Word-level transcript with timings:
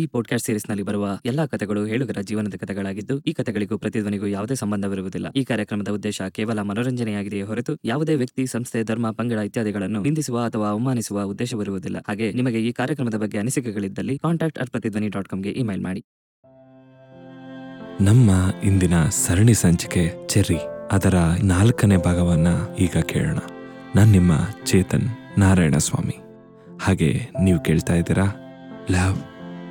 ಈ 0.00 0.06
ಪಾಡ್ಕಾಸ್ಟ್ 0.06 0.46
ಸೀರೀಸ್ನಲ್ಲಿ 0.46 0.82
ಬರುವ 0.82 1.18
ಎಲ್ಲಾ 1.24 1.46
ಕಥೆಗಳು 1.46 1.84
ಹೇಳುಗರ 1.84 2.16
ಜೀವನದ 2.20 2.54
ಕಥೆಗಳಾಗಿದ್ದು, 2.60 3.20
ಈ 3.20 3.32
ಕಥೆಗಳಿಗೂ 3.32 3.78
ಪ್ರತಿಧ್ವನಿಗೂ 3.78 4.26
ಯಾವುದೇ 4.26 4.54
ಸಂಬಂಧವಿರುವುದಿಲ್ಲ. 4.54 5.26
ಈ 5.36 5.44
ಕಾರ್ಯಕ್ರಮದ 5.44 5.88
ಉದ್ದೇಶ 5.88 6.22
ಕೇವಲ 6.22 6.62
ಮನೋರಂಜನೆಯಾಗಿದೆಯೇ 6.62 7.42
ಹೊರತು 7.42 7.76
ಯಾವುದೇ 7.84 8.14
ವ್ಯಕ್ತಿ, 8.14 8.46
ಸಂಸ್ಥೆ, 8.46 8.82
ಧರ್ಮ, 8.82 9.10
ಪಂಗಡ 9.10 9.38
ಇತ್ಯಾದಿಗಳನ್ನು 9.38 10.02
ನಿಂದಿಸುವ 10.02 10.40
ಅಥವಾ 10.40 10.68
ಅವಮಾನಿಸುವ 10.68 11.22
ಉದ್ದೇಶವಿರುವುದಿಲ್ಲ 11.22 11.96
ಹಾಗೆ 12.08 12.32
ನಿಮಗೆ 12.32 12.60
ಈ 12.60 12.72
ಕಾರ್ಯಕ್ರಮದ 12.72 13.14
ಬಗ್ಗೆ 13.14 13.38
ಅನಿಸಿಕೆಗಳಿದ್ದಲ್ಲಿ 13.38 14.18
ಕಾಂಟ್ಯಾಕ್ಟ್ 14.18 14.58
ಅಟ್ 14.58 14.70
ಪ್ರತಿಧ್ವನಿ 14.70 15.08
ಡಾಟ್ 15.08 15.28
ಕಾಮ್ಗೆ 15.28 15.50
ಇಮೇಲ್ 15.50 15.82
ಮಾಡಿ. 15.82 16.04
ನಮ್ಮ 18.00 18.30
ಇಂದಿನ 18.64 19.04
ಸರಣಿ 19.08 19.54
ಸಂಚಿಕೆ 19.54 20.28
ಚೆರ್ರಿ. 20.28 20.58
ಅದರ 20.92 21.14
ನಾಲ್ಕನೇ 21.44 21.96
ಭಾಗವನ್ನ 21.96 22.48
ಈಗ 22.78 22.96
ಕೇಳೋಣ. 23.02 23.38
ನಾನು 23.96 24.10
ನಿಮ್ಮ 24.10 24.32
ಚೇತನ್ 24.64 25.08
ನಾರಾಯಣ 25.38 25.76
ಸ್ವಾಮಿ 25.76 26.14
ಹಾಗೆ 26.80 27.28
ನೀವು 27.42 27.60
ಕೇಳ್ತಾ 27.62 27.94
ಇದ್ದೀರಾ? 27.94 28.26
ಲವ್. 28.90 29.16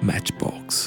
ಮ್ಯಾಚ್ 0.06 0.32
ಬಾಕ್ಸ್ 0.34 0.82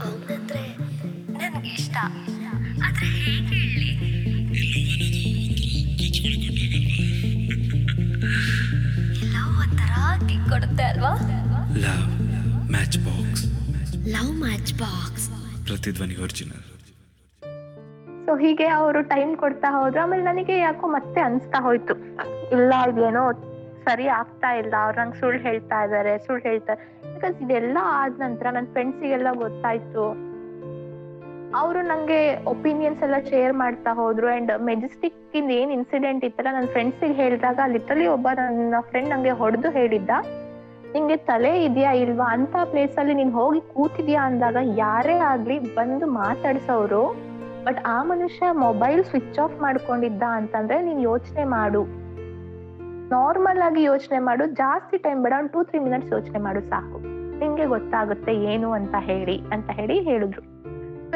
ಅವನಂದ್ರೆ 0.00 0.64
ನನ್ಗೆ 1.40 1.70
ಇಷ್ಟ 1.70 1.96
ಆದ್ರೆ 2.84 3.08
ಹೇಗೆ 3.16 3.58
ಹೇಳಿ 3.64 3.90
ಲವ್ 9.32 9.54
ಒಂಥರ 9.58 9.94
ಕಿಕ್ 10.28 10.46
ಕೊಡುತ್ತೆ 10.48 10.84
ಅಲ್ವಾ 10.84 11.12
love 11.84 12.06
match 12.70 12.98
box 12.98 13.44
love 14.06 14.32
match 14.38 14.72
box 14.74 15.28
Pratidhwani 15.66 16.16
original 16.16 16.66
so 18.26 18.36
ಹೀಗೆ 18.36 18.66
ಅವರು 18.66 19.02
ಟೈಮ್ 19.02 19.36
ಕೊಡ್ತಾ 19.36 19.82
ಹೋದ್ರು. 19.82 20.00
ಆಮೇಲೆ 20.00 20.22
ನನಗೆ 20.22 20.58
ಯಾಕೋ 20.58 20.86
ಮತ್ತೆ 20.86 21.20
ಅನ್ಸ್ತಾ 21.20 21.62
ಹೋಯ್ತು. 21.62 21.94
ಇಲ್ಲ, 22.52 22.72
ಇದೇನೋ 22.88 23.32
ಸರಿ 23.84 24.08
ಆಗ್ತಾ 24.08 24.54
ಇಲ್ಲ. 24.54 24.74
ಅವ್ರು 24.82 25.00
ನಂಗೆ 25.00 25.20
ಸುಳ್ಳು 25.20 25.42
ಹೇಳ್ತಾ 25.42 25.84
ಇದಾರೆ, 25.84 26.18
ಸುಳ್ಳು 26.18 26.48
ಹೇಳ್ತಾರೆ 26.48 26.98
ಬಿಕಾಸ್ 27.14 27.42
ಇದೆಲ್ಲ 27.42 27.78
ಆದ 27.82 28.20
ನಂತರ 28.20 28.46
ನನ್ನ 28.50 28.66
ಫ್ರೆಂಡ್ಸಿಗೆಲ್ಲ 28.72 29.32
ಗೊತ್ತಾಯ್ತು. 29.32 30.26
ಅವರು 31.56 31.82
ನಂಗೆ 31.82 32.44
ಒಪಿನಿಯನ್ಸ್ 32.44 33.02
ಎಲ್ಲ 33.02 33.18
ಶೇರ್ 33.30 33.52
ಮಾಡ್ತಾ 33.52 33.94
ಹೋದ್ರು. 33.94 34.26
ಅಂಡ್ 34.26 34.62
ಮೆಜೆಸ್ಟಿಕ್ 34.62 35.36
ಇಂದ 35.36 35.50
ಏನ್ 35.50 35.72
ಇನ್ಸಿಡೆಂಟ್ 35.72 36.24
ಇತ್ತಲ್ಲ 36.24 36.48
ನನ್ನ 36.52 36.66
ಫ್ರೆಂಡ್ಸಿಗೆ 36.66 37.12
ಹೇಳಿದಾಗ 37.12 37.60
ಲಿಟರಲಿ 37.66 38.06
ಒಬ್ಬ 38.06 38.28
ನನ್ನ 38.36 38.74
ಫ್ರೆಂಡ್ 38.80 39.10
ನಂಗೆ 39.10 39.30
ಹೊಡೆದು 39.30 39.70
ಹೇಳಿದ್ದ. 39.70 40.10
ನಿಂಗೆ 40.92 41.16
ತಲೆ 41.16 41.64
ಇದೆಯಾ 41.64 41.92
ಇಲ್ವಾ? 41.92 42.24
ಅಂತ 42.32 42.56
ಪ್ಲೇಸ್ 42.64 42.96
ಅಲ್ಲಿ 42.96 43.14
ನೀನ್ 43.14 43.32
ಹೋಗಿ 43.32 43.60
ಕೂತಿದ್ಯಾ 43.74 44.26
ಅಂದಾಗ 44.26 44.56
ಯಾರೇ 44.62 45.14
ಆಗ್ಲಿ 45.14 45.58
ಬಂದು 45.58 46.06
ಮಾತಾಡ್ಸೋರು 46.06 47.25
ಬಟ್ 47.66 47.80
ಆ 47.86 48.02
ಮನುಷ್ಯ 48.02 48.50
ಮೊಬೈಲ್ 48.50 49.04
ಸ್ವಿಚ್ 49.04 49.38
ಆಫ್ 49.38 49.60
ಮಾಡ್ಕೊಂಡಿದ್ದ 49.60 50.22
ಅಂತಂದ್ರೆ 50.22 50.82
ನೀನ್ 50.82 51.00
ಯೋಚನೆ 51.02 51.44
ಮಾಡು. 51.44 51.82
ನಾರ್ಮಲ್ 53.10 53.62
ಆಗಿ 53.62 53.82
ಯೋಚನೆ 53.82 54.18
ಮಾಡು, 54.18 54.46
ಜಾಸ್ತಿ 54.46 54.98
ಟೈಮ್ 54.98 55.22
ಬೇಡ, 55.22 55.32
ಒಂದು 55.38 55.52
ಟೂ 55.52 55.62
ತ್ರೀ 55.62 55.78
ಮಿನಿಟ್ಸ್ 55.78 56.12
ಯೋಚನೆ 56.12 56.38
ಮಾಡು 56.38 56.60
ಸಾಕು. 56.60 56.98
ನಿಂಗೆ 57.38 57.66
ಗೊತ್ತಾಗುತ್ತೆ 57.66 58.34
ಏನು 58.34 58.72
ಅಂತ 58.72 58.94
ಹೇಳಿ 58.98 59.36
ಅಂತ 59.52 59.70
ಹೇಳಿ 59.70 60.00
ಹೇಳಿದ್ರು. 60.00 60.42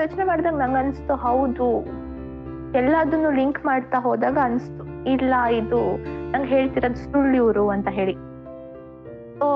ಯೋಚನೆ 0.01 0.25
ಮಾಡಿದಾಗ 0.25 0.55
ನಂಗೆ 0.55 0.78
ಅನ್ಸ್ತು, 0.78 1.15
ಹೌದು. 1.15 1.69
ಎಲ್ಲದನ್ನು 2.77 3.31
ಲಿಂಕ್ 3.31 3.67
ಮಾಡ್ತಾ 3.67 3.98
ಹೋದಾಗ 3.98 4.39
ಅನ್ಸ್ತು, 4.43 5.11
ಇಲ್ಲ 5.11 5.34
ಇದು 5.61 5.97
ನಂಗೆ 6.33 6.48
ಹೇಳ್ತಿರೋದು 6.48 6.97
ಸುಳ್ಳು 6.97 7.37
ಇವರು 7.37 7.69
ಅಂತ 7.69 7.89
ಹೇಳಿ. 7.89 8.12
ಸೊ 9.39 9.47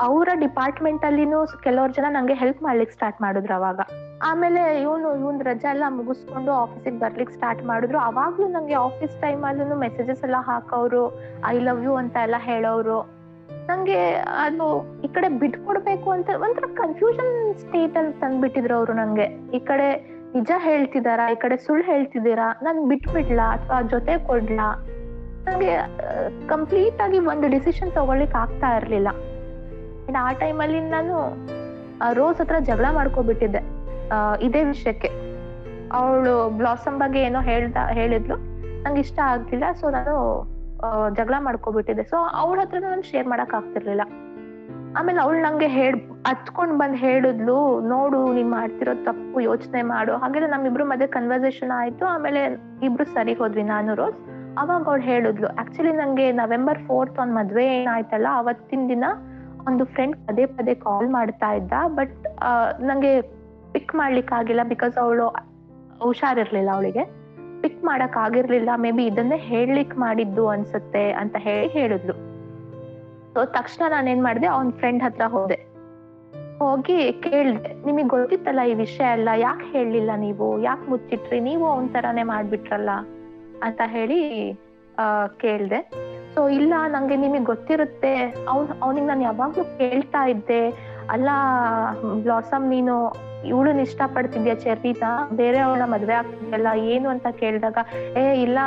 ಅವರ 0.00 0.28
ಡಿಪಾರ್ಟ್ಮೆಂಟ್ 0.34 1.04
ಅಲ್ಲಿನೂ 1.04 1.46
ಕೆಲವ್ರು 1.46 1.92
ಜನ 1.92 2.04
ನಂಗೆ 2.08 2.34
ಹೆಲ್ಪ್ 2.34 2.62
ಮಾಡ್ಲಿಕ್ಕೆ 2.62 2.94
ಸ್ಟಾರ್ಟ್ 2.94 3.22
ಮಾಡಿದ್ರು 3.22 3.54
ಅವಾಗ. 3.54 3.80
ಆಮೇಲೆ 4.22 4.82
ಇವನು, 4.82 5.18
ಇವನ್ 5.18 5.40
ರಜಾ 5.40 5.70
ಎಲ್ಲ 5.70 5.84
ಮುಗಿಸ್ಕೊಂಡು 5.88 6.52
ಆಫೀಸಿಗೆ 6.52 6.98
ಬರ್ಲಿಕ್ಕೆ 6.98 7.34
ಸ್ಟಾರ್ಟ್ 7.34 7.64
ಮಾಡಿದ್ರು. 7.64 7.98
ಅವಾಗ್ಲೂ 7.98 8.48
ನಂಗೆ 8.48 8.74
ಆಫೀಸ್ 8.74 9.20
ಟೈಮ್ 9.20 9.44
ಅಲ್ಲೂ 9.44 9.76
ಮೆಸೇಜಸ್ 9.76 10.22
ಎಲ್ಲ 10.22 10.36
ಹಾಕೋರು 10.38 11.20
ಐ 11.46 11.58
ಲವ್ 11.58 11.84
ಯು 11.84 11.94
ಅಂತ 11.94 12.16
ಎಲ್ಲ 12.22 12.34
ಹೇಳೋರು 12.38 13.22
ನಂಗೆ 13.68 14.12
ಅದು 14.14 15.00
ಈ 15.04 15.06
ಕಡೆ 15.06 15.28
ಬಿಟ್ಕೊಡ್ಬೇಕು 15.28 16.10
ಅಂತ 16.10 16.30
ಒಂಥರ 16.34 16.64
ಕನ್ಫ್ಯೂಷನ್ 16.74 17.54
ಸ್ಟೇಟ್ 17.58 17.96
ಅಲ್ಲಿ 17.96 18.12
ತಂದ್ಬಿಟ್ಟಿದ್ರು 18.12 18.76
ಅವರು 18.76 18.92
ನಂಗೆ. 18.92 19.26
ಈ 19.56 19.58
ಕಡೆ 19.58 20.12
ನಿಜ 20.34 20.50
ಹೇಳ್ತಿದಾರಾ, 20.58 21.32
ಈ 21.32 21.34
ಕಡೆ 21.34 21.56
ಸುಳ್ಳು 21.56 21.84
ಹೇಳ್ತಿದ್ದೀರಾ, 21.84 22.58
ನನ್ 22.62 22.88
ಬಿಟ್ಬಿಡ್ಲಾ 22.88 23.44
ಅಥವಾ 23.44 23.82
ಜೊತೆ 23.82 24.26
ಕೊಡ್ಲಾ? 24.26 24.86
ನಂಗೆ 25.46 25.76
ಕಂಪ್ಲೀಟ್ 26.48 27.00
ಆಗಿ 27.00 27.18
ಒಂದು 27.18 27.48
ಡಿಸಿಷನ್ 27.48 27.92
ತಗೊಳ್ಲಿಕ್ 27.92 28.34
ಆಗ್ತಾ 28.34 28.76
ಇರ್ಲಿಲ್ಲ. 28.76 29.08
And 30.06 30.16
ಆ 30.16 30.32
ಟೈಮಲ್ಲಿ 30.32 30.80
ನಾನು 30.80 31.14
ರೋಸ್ 32.12 32.40
ಹತ್ರ 32.40 32.54
ಜಗಳ 32.58 32.84
ಮಾಡ್ಕೊಬಿಟ್ಟಿದ್ದೆ. 32.92 33.71
ಇದೇ 34.46 34.62
ವಿಷಯಕ್ಕೆ. 34.64 35.10
ಅವಳು 35.98 36.34
ಬ್ಲಾಸಮ್ 36.58 36.98
ಬಗ್ಗೆ 36.98 37.20
ಏನೋ 37.28 37.40
ಹೇಳ್ದ, 37.50 37.78
ಹೇಳಿದ್ಲು. 37.98 38.36
ನಂಗೆ 38.84 39.00
ಇಷ್ಟ 39.06 39.18
ಆಗ್ಲಿಲ್ಲ 39.30 39.66
ಸೊ 39.80 39.86
ನಾನು 39.96 40.14
ಜಗಳ 41.16 41.34
ಮಾಡ್ಕೊಬಿಟ್ಟಿದ್ದೆ. 41.46 42.04
ಸೊ 42.12 42.18
ಅವಳ 42.40 42.58
ಹತ್ರ 42.60 42.78
ನಾನು 42.84 43.02
ಶೇರ್ 43.10 43.26
ಮಾಡಕ್ 43.32 43.54
ಆಗ್ತಿರ್ಲಿಲ್ಲ. 43.58 44.04
ಆಮೇಲೆ 44.98 45.18
ಅವಳು 45.24 45.38
ನಂಗೆ 45.42 45.68
ಹೇಳ್, 45.76 45.96
ಹತ್ಕೊಂಡ್ 46.26 46.74
ಬಂದ್ 46.78 46.96
ಹೇಳಿದ್ಲು, 46.96 47.58
ನೋಡು, 47.92 48.18
ನೀನ್ 48.36 48.50
ಮಾಡ್ತಿರೋ 48.50 48.94
ತಪ್ಪು, 49.04 49.36
ಯೋಚನೆ 49.40 49.82
ಮಾಡು. 49.92 50.14
ಹಾಗೆಲ್ಲ 50.22 50.48
ನಮ್ಮಿಬ್ರು 50.54 50.84
ಮಧ್ಯೆ 50.84 51.06
ಕನ್ವರ್ಸೇಷನ್ 51.16 51.72
ಆಯ್ತು. 51.80 52.04
ಆಮೇಲೆ 52.14 52.40
ಇಬ್ರು 52.86 53.06
ಸರಿ 53.14 53.34
ಹೋದ್ವಿ 53.34 53.64
ನಾನು, 53.74 53.94
ರೋಸ್. 54.00 54.18
ಅವಾಗ 54.60 54.82
ಅವ್ಳು 54.90 55.04
ಹೇಳಿದ್ಲು 55.10 55.48
ಆಕ್ಚುಲಿ 55.60 55.92
ನಂಗೆ 56.00 56.26
ನವೆಂಬರ್ 56.40 56.80
ಫೋರ್ತ್ 56.88 57.20
ಒಂದ್ 57.22 57.34
ಮದ್ವೆ 57.38 57.64
ಏನಾಯ್ತಲ್ಲ, 57.76 58.28
ಅವತ್ತಿನ 58.40 58.82
ದಿನ 58.88 59.04
ಒಂದು 59.68 59.84
ಫ್ರೆಂಡ್ 59.94 60.16
ಪದೇ 60.28 60.44
ಪದೇ 60.58 60.74
ಕಾಲ್ 60.86 61.08
ಮಾಡ್ತಾ 61.18 61.48
ಇದ್ದ 61.52 61.72
ಬಟ್ 61.98 62.18
ನಂಗೆ 62.90 63.14
ಪಿಕ್ 63.72 63.94
ಮಾಡ್ಲಿಕ್ಕೆ 63.94 64.34
ಆಗಿಲ್ಲ 64.34 64.60
ಬಿಕಾಸ್ 64.68 64.98
ಅವಳು 64.98 65.28
ಹುಷಾರಿರ್ಲಿಲ್ಲ 66.02 66.70
ಅವಳಿಗೆ. 66.70 67.22
ಪಿಕ್ 67.60 67.84
ಮಾಡಕ್ 67.84 68.16
ಆಗಿರ್ಲಿಲ್ಲ 68.16 68.68
ಮೇ 68.76 68.90
ಬಿ 68.90 69.06
ಇದನ್ನೇ 69.06 69.36
ಹೇಳ್ಲಿಕ್ 69.36 69.98
ಮಾಡಿದ್ದು 69.98 70.48
ಅನ್ಸುತ್ತೆ 70.48 71.12
ಅಂತ 71.12 71.36
ಹೇಳಿ 71.38 71.68
ಹೇಳಿದ್ಲು. 71.68 72.12
ಸೊ 73.34 73.44
ತಕ್ಷಣ 73.44 73.90
ನಾನು 73.90 74.10
ಏನ್ 74.10 74.24
ಮಾಡಿದೆ, 74.24 74.46
ಅವನ್ 74.46 74.72
ಫ್ರೆಂಡ್ 74.72 75.02
ಹತ್ರ 75.02 75.22
ಹೋದೆ. 75.26 75.72
ಹೋಗಿ 76.58 77.12
ಕೇಳ್ದೆ, 77.12 77.86
ನಿಮಗ್ 77.86 78.08
ಗೊತ್ತಿತ್ತಲ್ಲ 78.08 78.60
ಈ 78.60 78.74
ವಿಷಯ 78.74 79.04
ಎಲ್ಲ? 79.12 79.28
ಯಾಕೆ 79.36 79.72
ಹೇಳಲಿಲ್ಲ 79.72 80.10
ನೀವು? 80.16 80.62
ಯಾಕೆ 80.62 80.90
ಮುಚ್ಚಿಟ್ರಿ? 80.90 81.40
ನೀವು 81.40 81.66
ಅವನ್ 81.66 81.88
ತರಾನೇ 81.88 82.22
ಮಾಡ್ಬಿಟ್ರಲ್ಲ? 82.22 82.90
ಅಂತ 83.62 83.80
ಹೇಳಿ, 83.84 84.52
ಆ, 84.98 85.26
ಕೇಳ್ದೆ. 85.26 85.90
ಸೊ 86.34 86.48
ಇಲ್ಲ, 86.48 86.74
ನಂಗೆ 86.88 87.16
ನಿಮಗ್ 87.16 87.44
ಗೊತ್ತಿರುತ್ತೆ. 87.44 88.34
ಅವ್ನ್, 88.48 88.68
ಅವನಿಗೆ 88.82 89.06
ನಾನು 89.06 89.22
ಯಾವಾಗ್ಲೂ 89.22 89.64
ಕೇಳ್ತಾ 89.64 90.28
ಇದ್ದೆ. 90.28 90.91
ಅಲ್ಲ, 91.10 91.28
ಬ್ಲಾಸಮ್, 92.22 92.68
ನೀನು 92.68 93.14
ಇವಳನ್ನ 93.44 93.80
ಇಷ್ಟ 93.80 94.02
ಪಡ್ತಿದ್ಯಾ 94.14 94.54
ಚೆರ್ರಿನ 94.54 95.02
ಬೇರೆ 95.32 95.58
ಅವಳ 95.58 95.82
ಮದ್ವೆ 95.84 96.14
ಆಗ್ತಿದ್ಯಲ್ಲ, 96.14 96.66
ಏನು 96.74 97.08
ಅಂತ 97.08 97.26
ಕೇಳಿದಾಗ, 97.40 97.78
ಏ, 98.16 98.42
ಇಲ್ಲ 98.42 98.58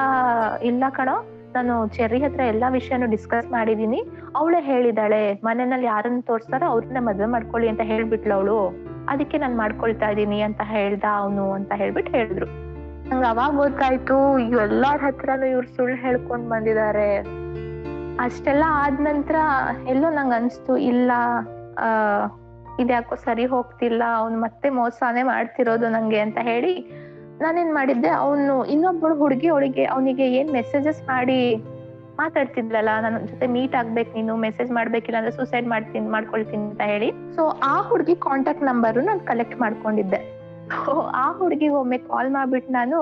ಇಲ್ಲ 0.62 0.84
ಕಣೋ, 0.90 1.26
ನಾನು 1.56 1.88
ಚೆರ್ರಿ 1.88 2.20
ಹತ್ರ 2.20 2.40
ಎಲ್ಲಾ 2.40 2.70
ವಿಷಯನೂ 2.70 3.06
ಡಿಸ್ಕಸ್ 3.06 3.52
ಮಾಡಿದೀನಿ. 3.52 4.02
ಅವಳೇ 4.36 4.62
ಹೇಳಿದಾಳೆ, 4.62 5.34
ಮನೆಯಲ್ಲಿ 5.44 5.86
ಯಾರನ್ನ 5.86 6.20
ತೋರ್ಸ್ತಾರೋ 6.20 6.66
ಅವ್ರನ್ನ 6.66 6.98
ಮದ್ವೆ 7.00 7.26
ಮಾಡ್ಕೊಳ್ಳಿ 7.26 7.70
ಅಂತ 7.70 7.82
ಹೇಳ್ಬಿಟ್ಲು 7.82 8.36
ಅವಳು. 8.36 8.86
ಅದಕ್ಕೆ 9.10 9.38
ನಾನು 9.38 9.58
ಮಾಡ್ಕೊಳ್ತಾ 9.58 10.10
ಇದ್ದೀನಿ 10.10 10.42
ಅಂತ 10.42 10.62
ಹೇಳ್ದ 10.64 11.04
ಅವನು 11.12 11.52
ಅಂತ 11.52 11.72
ಹೇಳ್ಬಿಟ್ಟು 11.76 12.12
ಹೇಳಿದ್ರು. 12.12 12.46
ನಂಗೆ 13.10 13.28
ಅವಾಗ 13.28 13.56
ಗೊತ್ತಾಯ್ತು, 13.56 14.40
ಎಲ್ಲಾರ 14.40 15.00
ಹತ್ರನು 15.04 15.46
ಇವ್ರು 15.46 15.76
ಸುಳ್ಳು 15.76 15.96
ಹೇಳ್ಕೊಂಡ್ 15.96 16.50
ಬಂದಿದ್ದಾರೆ 16.50 17.18
ಅಷ್ಟೆಲ್ಲ 18.20 18.64
ಆದ 18.68 18.94
ನಂತರ 19.00 19.36
ಎಲ್ಲೋ 19.88 20.10
ನಂಗೆ 20.10 20.36
ಅನ್ಸ್ತು, 20.36 20.78
ಇಲ್ಲ 20.78 21.12
ಆ, 21.78 21.88
ಇದ್ಯಾಕೋ 22.80 23.16
ಸರಿ 23.16 23.46
ಹೋಗ್ತಿಲ್ಲ, 23.46 24.04
ಅವ್ನು 24.16 24.40
ಮತ್ತೆ 24.40 24.70
ಮೋಸಾನೇ 24.70 25.24
ಮಾಡ್ತಿರೋದು 25.24 25.90
ನಂಗೆ 25.90 26.20
ಅಂತ 26.20 26.38
ಹೇಳಿ 26.42 26.74
ನಾನೇನ್ 27.42 27.74
ಮಾಡಿದ್ದೆ, 27.74 28.08
ಅವನು 28.08 28.66
ಇನ್ನೊಬ್ಬಳು 28.66 29.16
ಹುಡುಗಿ 29.16 29.48
ಅವಳಿಗೆ 29.48 29.86
ಅವನಿಗೆ 29.86 30.28
ಏನ್ 30.32 30.52
ಮೆಸೇಜಸ್ 30.52 31.04
ಮಾಡಿ 31.08 31.56
ಮಾತಾಡ್ತಿದ್ಲಲ್ಲ, 32.18 32.90
ನನ್ನ 33.02 33.18
ಜೊತೆ 33.18 33.48
ಮೀಟ್ 33.48 33.76
ಆಗ್ಬೇಕು 33.76 34.16
ನೀನು 34.16 34.36
ಮೆಸೇಜ್ 34.36 34.72
ಮಾಡ್ಬೇಕಿಲ್ಲ 34.72 35.18
ಅಂದ್ರೆ 35.18 35.36
ಸೂಸೈಡ್ 35.36 35.68
ಮಾಡ್ತೀನಿ, 35.68 36.08
ಮಾಡ್ಕೊಳ್ತೀನಿ 36.10 36.64
ಅಂತ 36.64 36.82
ಹೇಳಿ. 36.82 37.12
ಸೊ 37.36 37.50
ಆ 37.50 37.82
ಹುಡುಗಿ 37.82 38.16
ಕಾಂಟ್ಯಾಕ್ಟ್ 38.16 38.64
ನಂಬರ್ 38.64 39.04
ನಾನು 39.04 39.20
ಕಲೆಕ್ಟ್ 39.20 39.62
ಮಾಡ್ಕೊಂಡಿದ್ದೆ. 39.62 40.22
ಆ 41.14 41.32
ಹುಡುಗಿ 41.32 41.68
ಒಮ್ಮೆ 41.68 41.98
ಕಾಲ್ 41.98 42.32
ಮಾಡ್ಬಿಟ್ಟು 42.32 42.72
ನಾನು 42.74 43.00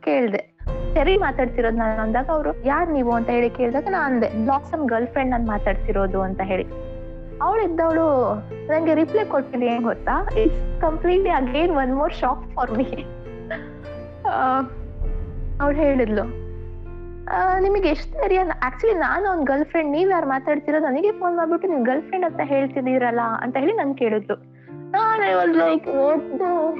ಕೇಳ್ದೆ. 0.00 0.58
ಸರಿ 0.94 1.16
ಮಾತಾಡ್ತಿರೋದು 1.16 1.76
ನಾನು 1.76 2.02
ಅಂದಾಗ 2.02 2.30
ಅವರು, 2.30 2.64
ಯಾರು 2.64 2.92
ನೀವು? 2.92 3.12
ಅಂತ 3.12 3.30
ಹೇಳಿ 3.30 3.50
ಕೇಳಿದಾಗ 3.50 3.88
ನಾನು 3.90 4.04
ಅಂದೆ 4.04 4.44
ಬ್ಲಾಕ್ಸಮ್ 4.44 4.88
ಗರ್ಲ್ 4.88 5.06
ಫ್ರೆಂಡ್ 5.06 5.30
ನಾನು 5.30 5.46
ಮಾತಾಡ್ತಿರೋದು 5.46 6.22
ಅಂತ 6.22 6.40
ಹೇಳಿ. 6.44 6.66
ಅವಳು 7.42 7.60
ಇದ್ದವಳು 7.62 8.06
ನಂಗೆ 8.70 8.94
ರಿಪ್ಲೈ 8.94 9.24
ಕೊಟ್ಟಿದ್ದು 9.24 9.66
ಏನ್ 9.66 9.82
ಗೊತ್ತಾ? 9.82 10.14
It's 10.42 10.60
completely 10.80 11.30
again 11.30 11.72
one 11.76 11.94
more 11.96 12.14
shock 12.14 12.44
for 12.54 12.72
me 12.78 12.86
ಅವಳು 15.60 15.76
ಹೇಳಿದ್ಲು 15.76 16.24
ನಿಮಗೆ 17.60 17.88
ಎಷ್ಟು 17.88 18.12
ಧೈರ್ಯ 18.20 18.42
ಆಕ್ಚುಲಿ 18.66 18.94
ನಾನು 18.98 19.24
ಅವ್ನ 19.28 19.42
ಗರ್ಲ್ 19.44 19.64
ಫ್ರೆಂಡ್ 19.64 19.90
ನೀವ್ 19.92 20.10
ಯಾರು 20.10 20.28
ಮಾತಾಡ್ತಿರೋ 20.28 20.78
ನನಗೆ 20.78 21.10
ಫೋನ್ 21.12 21.36
ಮಾಡ್ಬಿಟ್ಟು 21.36 21.68
ನಿಮ್ 21.68 21.84
ಗರ್ಲ್ 21.84 22.02
ಫ್ರೆಂಡ್ 22.02 22.26
ಅಂತ 22.26 22.40
ಹೇಳ್ತಿದ್ದೀರಲ್ಲ 22.44 23.20
ಅಂತ 23.40 23.56
ಹೇಳಿ 23.56 23.72
ನನ್ 23.72 23.94
ಕೇಳಿದ್ಲು 23.94 24.36
ನಾನು 24.92 25.52
ಲೈಕ್ 25.58 25.88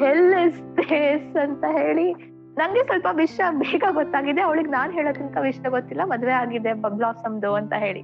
ಹೆಲ್ 0.03 0.35
ಇಸ್ 0.47 0.61
ದೇಸ್ 0.79 1.37
ಅಂತ 1.37 1.65
ಹೇಳಿ 1.71 2.07
ನಂಗೆ 2.59 2.83
ಸ್ವಲ್ಪ 2.87 3.09
ವಿಷಯ 3.13 3.45
ಬೇಗ 3.59 3.85
ಗೊತ್ತಾಗಿದೆ. 3.91 4.41
ಅವಳಿಗೆ 4.41 4.71
ನಾನ್ 4.71 4.93
ಹೇಳೋಕ್ಕಿಂತ 4.93 5.37
ವಿಷಯ 5.41 5.69
ಗೊತ್ತಿಲ್ಲ. 5.69 6.03
ಮದುವೆ 6.05 6.33
ಆಗಿದೆ 6.33 6.73
ಬ್ಲಾಸಮ್ದು 6.97 7.55
ಅಂತ 7.55 7.75
ಹೇಳಿ. 7.77 8.03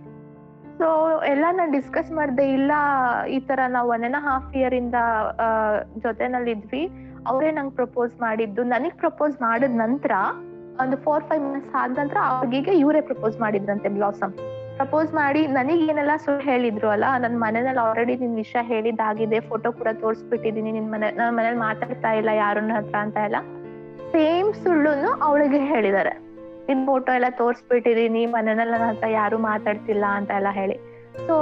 ಸೊ 0.78 0.86
ಎಲ್ಲ 1.32 1.44
ನಾನು 1.58 1.72
ಡಿಸ್ಕಸ್ 1.76 2.10
ಮಾಡ್ದೆ, 2.18 2.44
ಇಲ್ಲ 2.58 2.72
ಈ 3.34 3.38
ತರ 3.48 3.60
ನಾವು 3.74 3.88
ಒನ್ 3.94 4.04
ಅಂಡ್ 4.08 4.18
ಹಾಫ್ 4.28 4.56
ಇಯರ್ 4.60 4.74
ಇಂದ 4.80 4.96
ಜೊತೆನಲ್ಲಿ 6.04 6.52
ಇದ್ವಿ 6.56 6.82
ಅವರೇ 7.30 7.50
ನಂಗೆ 7.58 7.74
ಪ್ರಪೋಸ್ 7.80 8.14
ಮಾಡಿದ್ದು. 8.24 8.62
ನನಗ್ 8.72 8.96
ಪ್ರಪೋಸ್ 9.04 9.36
ಮಾಡಿದ 9.46 9.76
ನಂತರ, 9.84 10.12
ಒಂದು 10.82 10.96
ಫೋರ್ 11.04 11.24
ಫೈವ್ 11.28 11.42
ಮಿನಿಟ್ಸ್ 11.46 11.74
ಆದ 11.82 11.90
ನಂತರ 12.00 12.18
ಅವ್ರಿಗೆ 12.32 12.74
ಇವರೇ 12.82 13.02
ಪ್ರಪೋಸ್ 13.10 13.36
ಮಾಡಿದ್ರಂತೆ 13.44 13.90
ಬ್ಲಾಸಮ್ 13.98 14.34
ಪ್ರಪೋಸ್ 14.78 15.10
ಮಾಡಿ, 15.20 15.42
ನನಗೆ 15.56 15.82
ಏನೆಲ್ಲ 15.90 16.14
ಸುಳ್ಳು 16.24 16.42
ಹೇಳಿದ್ರು 16.50 16.88
ಅಲ್ಲ 16.94 17.04
ನನ್ನ 17.24 17.36
ಮನೇಲಿ 17.44 17.72
ಆಲ್ರೆಡಿ 17.84 18.14
ನಿನ್ 18.22 18.34
ವಿಷಯ 18.42 18.62
ಹೇಳಿದ್ದಾಗಿದೆ 18.72 19.38
ಫೋಟೋ 19.50 19.68
ಕೂಡ 19.78 19.88
ತೋರಿಸ್ಬಿಟ್ಟಿದೀನಿ, 20.02 20.70
ನಿನ್ 20.78 20.90
ಮನೆ 20.94 21.08
ನನ್ನ 21.18 21.30
ಮನೇಲಿ 21.38 21.60
ಮಾತಾಡ್ತಾ 21.68 22.12
ಇಲ್ಲ 22.20 22.30
ಯಾರನ್ನ 22.44 22.72
ಹತ್ರ 22.78 22.96
ಅಂತ 23.06 23.16
ಎಲ್ಲ. 23.28 23.40
ಸೇಮ್ 24.12 24.50
ಸುಳ್ಳುನು 24.62 25.12
ಅವಳಿಗೆ 25.28 25.60
ಹೇಳಿದ್ದಾರೆ. 25.72 26.14
ನಿನ್ 26.68 26.82
ಫೋಟೋ 26.90 27.12
ಎಲ್ಲ 27.18 27.28
ನೀ 28.16 28.22
ನನ್ನ 28.48 28.82
ಹತ್ರ 28.90 29.08
ಯಾರು 29.20 29.38
ಮಾತಾಡ್ತಿಲ್ಲ 29.50 30.04
ಅಂತ 30.18 30.30
ಎಲ್ಲ 30.40 30.52
ಹೇಳಿ. 30.60 30.76
ಸೊ 31.26 31.34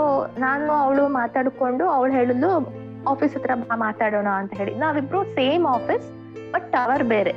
ನಾನು 0.45 0.71
ಅವಳು 0.85 1.05
ಮಾತಾಡ್ಕೊಂಡು 1.21 1.85
ಅವಳು 1.97 2.13
ಹೇಳಿದ್ಲು 2.19 2.51
ಆಫೀಸ್ 3.13 3.33
ಹತ್ರ 3.37 3.53
ಮಾತಾಡೋಣ 3.85 4.29
ಅಂತ 4.41 4.53
ಹೇಳಿ. 4.61 4.73
ನಾವಿಬ್ರು 4.83 5.21
ಸೇಮ್ 5.39 5.65
ಆಫೀಸ್ 5.77 6.07
ಬಟ್ 6.55 6.67
ಟವರ್ 6.75 7.05
ಬೇರೆ. 7.15 7.33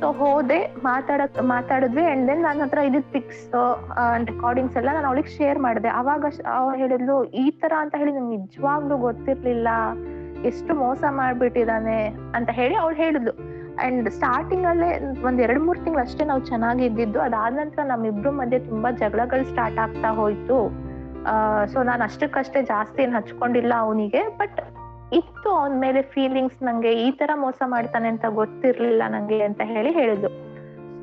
ಸೊ 0.00 0.06
ಹೋದೆ, 0.20 0.58
ಮಾತಾಡಕ್, 0.86 1.36
ಮಾತಾಡಿದ್ವಿ 1.52 2.04
ಅಂಡ್ 2.12 2.24
ದೆನ್ 2.28 2.42
ನನ್ನ 2.46 2.62
ಹತ್ರ 2.64 2.80
ಇದ್ 2.88 2.96
ಪಿಕ್ಸ್ 3.14 3.42
ರೆಕಾರ್ಡಿಂಗ್ಸ್ 4.30 4.76
ಎಲ್ಲ 4.80 4.90
ನಾನು 4.96 5.08
ಅವಳಿಗೆ 5.10 5.30
ಶೇರ್ 5.36 5.58
ಮಾಡಿದೆ. 5.66 5.90
ಅವಾಗ 6.00 6.24
ಅವ್ರು 6.58 6.76
ಹೇಳಿದ್ಲು, 6.82 7.16
ಈ 7.42 7.44
ತರ 7.60 7.72
ಅಂತ 7.82 7.94
ಹೇಳಿ 8.00 8.12
ನಂಗೆ 8.16 8.38
ನಿಜವಾಗ್ಲೂ 8.44 8.96
ಗೊತ್ತಿರ್ಲಿಲ್ಲ, 9.06 9.68
ಎಷ್ಟು 10.50 10.72
ಮೋಸ 10.82 11.04
ಮಾಡ್ಬಿಟ್ಟಿದಾನೆ, 11.20 11.98
ಅಂತ 12.38 12.50
ಹೇಳಿ 12.60 12.74
ಅವಳು 12.82 12.96
ಹೇಳಿದ್ಲು. 13.04 13.34
ಅಂಡ್ 13.82 14.08
ಸ್ಟಾರ್ಟಿಂಗ್ 14.10 14.66
ಅಲ್ಲೇ 14.66 14.88
ಒಂದ್ 15.26 15.40
ಎರಡ್ 15.40 15.62
ಮೂರ್ 15.62 15.78
ತಿಂಗಳು 15.84 16.02
ಅಷ್ಟೇ 16.02 16.24
ನಾವು 16.24 16.42
ಚೆನ್ನಾಗಿ 16.50 16.84
ಇದ್ದಿದ್ದು 16.84 17.20
ಅದಾದ 17.20 17.52
ನಂತರ 17.56 17.82
ನಮ್ಮಿಬ್ರು 17.86 18.30
ಮಧ್ಯೆ 18.32 18.58
ತುಂಬಾ 18.70 18.90
ಜಗಳಗಳು 18.90 19.44
ಸ್ಟಾರ್ಟ್ 19.44 19.78
ಆಗ್ತಾ 19.78 20.10
ಹೋಯ್ತು. 20.20 20.58
ಸೊ 21.72 21.82
ನಾನು 21.82 22.02
ಅಷ್ಟಕ್ಕಷ್ಟೇ 22.04 22.62
ಜಾಸ್ತಿ 22.62 23.02
ಏನ್ 23.02 23.14
ಹಚ್ಕೊಂಡಿಲ್ಲ 23.16 23.72
ಅವನಿಗೆ 23.78 24.22
ಬಟ್ 24.36 24.60
ಇತ್ತು 25.12 25.48
ಅವನ 25.58 25.74
ಮೇಲೆ 25.80 26.02
ಫೀಲಿಂಗ್ಸ್ 26.02 26.62
ನಂಗೆ. 26.62 26.92
ಈ 27.06 27.10
ತರ 27.10 27.30
ಮೋಸ 27.34 27.62
ಮಾಡ್ತಾನೆ 27.66 28.08
ಅಂತ 28.08 28.26
ಗೊತ್ತಿರ್ಲಿಲ್ಲ 28.40 29.02
ನಂಗೆ 29.08 29.42
ಅಂತ 29.42 29.60
ಹೇಳಿ 29.64 29.92
ಹೇಳಿದ್ಲು 29.92 30.30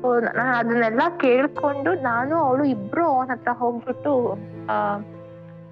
ಸೊ 0.02 0.08
ನಾನು 0.20 0.52
ಅದನ್ನೆಲ್ಲ 0.60 1.02
ಕೇಳ್ಕೊಂಡು 1.20 1.90
ನಾನು, 1.94 2.36
ಅವಳು 2.36 2.64
ಇಬ್ರು 2.64 3.04
ಅವನ 3.04 3.30
ಹತ್ರ 3.30 3.52
ಹೋಗ್ಬಿಟ್ಟು 3.52 4.12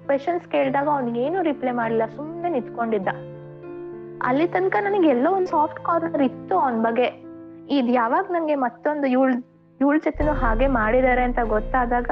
ಕ್ವೆಶನ್ಸ್ 0.05 0.45
ಕೇಳಿದಾಗ 0.47 0.87
ಅವ್ನ್ 0.89 1.17
ಏನು 1.17 1.41
ರಿಪ್ಲೈ 1.41 1.71
ಮಾಡಿಲ್ಲ 1.71 2.05
ಸುಮ್ಮನೆ 2.15 2.49
ನಿಂತ್ಕೊಂಡಿದ್ದ. 2.49 3.09
ಅಲ್ಲಿ 4.25 4.47
ತನಕ 4.47 4.75
ನನಗೆ 4.79 5.07
ಎಲ್ಲೋ 5.07 5.31
ಒಂದು 5.31 5.47
ಸಾಫ್ಟ್ 5.47 5.79
ಕಾರ್ನರ್ 5.79 6.21
ಇತ್ತು 6.21 6.59
ಅವನ 6.59 6.81
ಬಗ್ಗೆ. 6.81 7.03
ಇದ್ 7.69 7.91
ಯಾವಾಗ 7.91 8.25
ನಂಗೆ 8.31 8.55
ಮತ್ತೊಂದು 8.55 9.07
ಇವಳ್, 9.07 9.33
ಇವಳ 9.81 9.97
ಜೊತೆನೂ 10.03 10.31
ಹಾಗೆ 10.31 10.67
ಮಾಡಿದಾರೆ 10.67 11.23
ಅಂತ 11.23 11.39
ಗೊತ್ತಾದಾಗ 11.43 12.09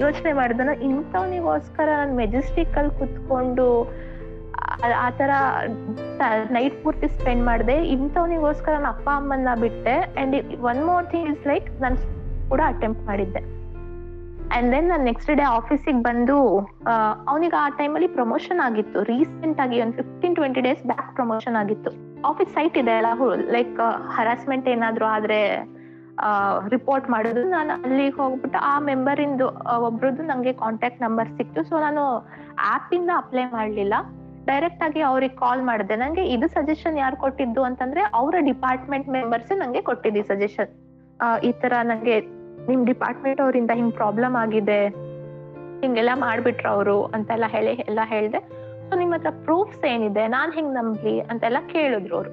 ಯೋಚನೆ 0.00 0.32
ಮಾಡಿದನು, 0.32 0.84
ಇಂಥವನಿಗೋಸ್ಕರ 0.84 1.88
ನಾನು 1.96 2.16
ಮೆಜೆಸ್ಟಿಕ್ 2.16 2.78
ಅಲ್ಲಿ 2.78 2.98
ಕುತ್ಕೊಂಡು 2.98 3.92
ಆ- 5.00 5.10
ತರ 5.10 5.30
ನೈಟ್ 6.50 6.84
ಪೂರ್ತಿ 6.84 7.08
ಸ್ಪೆಂಡ್ 7.08 7.44
ಮಾಡಿದೆ, 7.44 7.72
ಇಂಥವನಿಗೋಸ್ಕರ 7.72 8.72
ನನ್ನ 8.72 8.86
ಅಪ್ಪ 8.86 9.10
ಅಮ್ಮನ್ನ 9.16 9.48
ಬಿಟ್ಟೆ 9.60 9.92
and 9.92 10.62
one 10.62 10.86
more 10.86 11.06
thing 11.06 11.28
is 11.28 11.46
like 11.46 11.80
ನಾನು 11.80 11.96
ಕೂಡ 12.48 12.60
ಅಟೆಂಪ್ಟ್ 12.66 13.04
ಮಾಡಿದ್ದೆ. 13.04 13.55
ಅಂಡ್ 14.54 14.68
ದೆನ್ 14.72 14.88
ನಾನು 14.88 15.04
ನೆಕ್ಸ್ಟ್ 15.04 15.30
ಡೇ 15.40 15.44
ಆಫೀಸಿಗೆ 15.58 16.00
ಬಂದು 16.08 16.36
ಅವನಿಗೆ 17.30 17.56
ಆ 17.62 17.68
ಟೈಮಲ್ಲಿ 17.78 18.08
ಪ್ರಮೋಷನ್ 18.08 18.60
ಆಗಿತ್ತು. 18.66 18.98
ರೀಸೆಂಟ್ 19.12 19.60
ಆಗಿ 19.64 19.76
ಒಂದು 19.84 19.96
fifteen 20.00 20.36
twenty 20.38 20.60
days 20.66 20.82
back 20.86 21.08
promotion 21.14 21.56
ಆಗಿತ್ತು. 21.62 21.90
ಆಫೀಸ್ 22.30 22.52
ಸೈಟ್ 22.54 22.76
ಇದೆ 22.78 22.94
ಅಲ್ಲ 22.98 23.08
ಲೈಕ್ 23.56 23.80
ಹರಾಸ್ಮೆಂಟ್ 24.16 24.68
ಏನಾದ್ರು 24.74 25.06
ಆದ್ರೆ 25.06 25.40
ರಿಪೋರ್ಟ್ 26.68 27.10
ಮಾಡೋದು. 27.10 27.42
ನಾನು 27.56 27.72
ಅಲ್ಲಿಗೆ 27.86 28.16
ಹೋಗ್ಬಿಟ್ಟು 28.20 28.58
ಆ 28.72 28.74
ಮೆಂಬರ್ 28.90 29.20
ಇಂದು 29.20 29.46
ಆ, 29.48 29.74
ಒಬ್ರದ್ದು 29.88 30.22
ನಂಗೆ 30.22 30.52
ಕಾಂಟ್ಯಾಕ್ಟ್ 30.62 31.02
ನಂಬರ್ 31.02 31.28
ಸಿಕ್ತು. 31.38 31.62
ಸೊ 31.70 31.74
ನಾನು 31.80 32.02
ಆ್ಯಪಿಂದ 32.70 33.10
ಅಪ್ಲೈ 33.16 33.44
ಮಾಡಲಿಲ್ಲ. 33.44 33.94
ಡೈರೆಕ್ಟ್ 34.46 34.82
ಆಗಿ 34.86 35.00
ಅವ್ರಿಗೆ 35.00 35.36
ಕಾಲ್ 35.36 35.62
ಮಾಡಿದೆ. 35.62 35.96
ನಂಗೆ 35.96 36.24
ಇದು 36.34 36.48
ಸಜೆಷನ್ 36.48 36.98
ಯಾರು 36.98 37.16
ಕೊಟ್ಟಿದ್ದು 37.16 37.62
ಅಂತಂದ್ರೆ 37.62 38.02
ಅವರ 38.20 38.34
ಡಿಪಾರ್ಟ್ಮೆಂಟ್ 38.50 39.08
ಮೆಂಬರ್ಸ್ 39.08 39.52
ನಂಗೆ 39.62 39.82
ಕೊಟ್ಟಿದ್ದು 39.82 40.22
ಸಜೆಷನ್ 40.32 40.72
ಈ 41.48 41.52
ತರ 41.62 41.72
ನಂಗೆ 41.82 42.16
ನಿಮ್ 42.68 42.86
ಡಿಪಾರ್ಟ್ಮೆಂಟ್ 42.86 43.40
ಅವರಿಂದ 43.40 43.70
ಹಿಂಗ್ 43.74 43.94
ಪ್ರಾಬ್ಲಮ್ 43.94 44.36
ಆಗಿದೆ, 44.36 44.80
ಹಿಂಗೆಲ್ಲ 45.82 46.10
ಮಾಡ್ಬಿಟ್ರ 46.14 46.66
ಅವರು 46.68 47.04
ಅಂತೆಲ್ಲ 47.04 47.44
ಹೇಳಿ, 47.48 47.70
ಎಲ್ಲ 47.70 48.00
ಹೇಳ್ದೆ. 48.04 48.40
ಸೊ 48.88 48.96
ನಿಮ್ 48.96 49.12
ಹತ್ರ 49.14 49.30
ಪ್ರೂಫ್ಸ್ 49.44 49.84
ಏನಿದೆ? 49.84 50.28
ನಾನ್ 50.28 50.52
ಹೆಂಗ್ 50.52 50.74
ನಂಬ್ಲಿ? 50.74 51.20
ಅಂತೆಲ್ಲ 51.20 51.56
ಕೇಳಿದ್ರು 51.72 52.16
ಅವರು. 52.16 52.32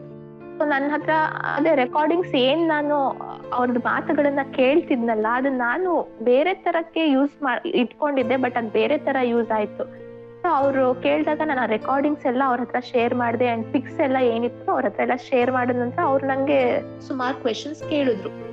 ಸೊ 0.58 0.66
ನನ್ನ 0.66 0.88
ಹತ್ರ 0.92 1.14
ಅದೇ 1.56 1.76
ರೆಕಾರ್ಡಿಂಗ್ಸ್ 1.76 2.36
ಏನ್ 2.36 2.68
ನಾನು 2.68 2.96
ಅವ್ರದ್ದು 3.54 3.80
ಮಾತುಗಳನ್ನ 3.80 4.40
ಕೇಳ್ತಿದ್ನಲ್ಲ 4.56 5.28
ಅದನ್ನ 5.34 5.58
ನಾನು 5.58 5.92
ಬೇರೆ 6.24 6.54
ತರಕ್ಕೆ 6.54 7.12
ಯೂಸ್ 7.12 7.44
ಮಾ, 7.44 7.54
ಇಟ್ಕೊಂಡಿದ್ದೆ 7.66 8.38
ಬಟ್ 8.38 8.58
ಅದ್ 8.58 8.72
ಬೇರೆ 8.72 8.98
ತರ 8.98 9.18
ಯೂಸ್ 9.24 9.52
ಆಯ್ತು. 9.52 9.86
ಸೊ 10.42 10.50
ಅವರು 10.50 10.96
ಕೇಳಿದಾಗ 10.96 11.42
ನಾನು 11.46 11.66
ರೆಕಾರ್ಡಿಂಗ್ಸ್ 11.68 12.26
ಎಲ್ಲ 12.26 12.42
ಅವ್ರ 12.46 12.60
ಹತ್ರ 12.60 12.80
ಶೇರ್ 12.80 13.16
ಮಾಡಿದೆ 13.16 13.48
ಅಂಡ್ 13.48 13.66
ಪಿಕ್ಸ್ 13.74 14.00
ಎಲ್ಲ 14.00 14.18
ಏನಿತ್ತು 14.22 14.72
ಅವ್ರ 14.72 14.86
ಹತ್ರ 14.86 15.02
ಎಲ್ಲ 15.02 15.16
ಶೇರ್ 15.16 15.52
ಮಾಡಿದ 15.52 15.76
ನಂತರ 15.76 16.04
ಅವ್ರು 16.04 16.28
ನಂಗೆ 16.28 16.62
ಸುಮಾರು 17.08 17.36
ಕ್ವೆಶನ್ಸ್ 17.36 17.90
ಕೇಳಿದ್ರು. 17.90 18.53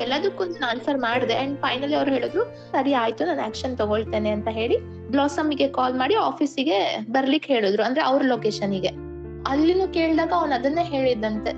ಎಲ್ಲದಕ್ಕೂ 0.00 0.44
ಆನ್ಸರ್ 0.44 0.98
ಮಾಡಿದೆ. 0.98 1.34
ಅಂಡ್ 1.34 1.60
ಫೈನಲಿ 1.60 1.94
ಅವ್ರು 1.94 2.12
ಹೇಳಿದ್ರು, 2.12 2.44
ಸರಿ 2.44 2.92
ಆಯ್ತು, 2.92 3.24
ನಾನು 3.24 3.42
ಆಕ್ಷನ್ 3.42 3.78
ತಗೊಳ್ತೇನೆ 3.78 4.30
ಅಂತ 4.30 4.48
ಹೇಳಿ 4.48 4.78
ಬ್ಲಾಸಮ್ಗೆ 5.10 5.68
ಕಾಲ್ 5.68 5.94
ಮಾಡಿ 5.94 6.14
ಆಫೀಸಿಗೆ 6.14 7.04
ಬರ್ಲಿಕ್ಕೆ 7.10 7.54
ಹೇಳಿದ್ರು. 7.54 7.82
ಅಂದ್ರೆ 7.82 8.02
ಅವ್ರ 8.02 8.22
ಲೊಕೇಶನ್ಗೆ 8.26 8.88
ಅಲ್ಲಿನೂ 9.48 9.88
ಕೇಳಿದಾಗ 9.88 10.32
ಅವ್ನ್ 10.32 10.52
ಅದನ್ನೇ 10.52 10.82
ಹೇಳಿದಂತೆ 10.82 11.52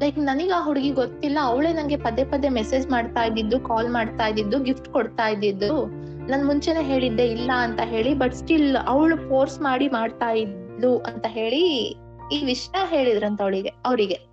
ಲೈಕ್ 0.00 0.18
ನನಗೆ 0.18 0.50
ಆ 0.50 0.64
ಹುಡುಗಿ 0.64 0.90
ಗೊತ್ತಿಲ್ಲ. 0.90 1.38
ಅವಳೇ 1.42 1.72
ನಂಗೆ 1.72 1.96
ಪದೇ 1.96 2.24
ಪದೇ 2.24 2.48
ಮೆಸೇಜ್ 2.48 2.90
ಮಾಡ್ತಾ 2.90 3.22
ಇದ್ದಿದ್ದು 3.22 3.60
ಕಾಲ್ 3.60 3.88
ಮಾಡ್ತಾ 3.88 4.26
ಇದ್ದಿದ್ದು 4.26 4.58
ಗಿಫ್ಟ್ 4.62 4.88
ಕೊಡ್ತಾ 4.88 5.28
ಇದ್ದಿದ್ದು. 5.28 5.86
ನನ್ 6.30 6.46
ಮುಂಚೆನೆ 6.46 6.82
ಹೇಳಿದ್ದೆ 6.82 7.26
ಇಲ್ಲ 7.26 7.50
ಅಂತ 7.56 7.80
ಹೇಳಿ 7.80 8.14
ಬಟ್ 8.14 8.34
ಸ್ಟಿಲ್ 8.34 8.76
ಅವಳು 8.86 9.16
ಫೋರ್ಸ್ 9.16 9.60
ಮಾಡಿ 9.60 9.88
ಮಾಡ್ತಾ 9.88 10.30
ಇದ್ಲು 10.30 10.98
ಅಂತ 10.98 11.26
ಹೇಳಿ 11.28 11.62
ಈ 12.32 12.44
ವಿಷಯ 12.44 12.78
ಹೇಳಿದ್ರಂತ 12.84 13.42
ಅವಳಿಗೆ, 13.42 13.68
ಅವರಿಗೆ. 13.86 14.31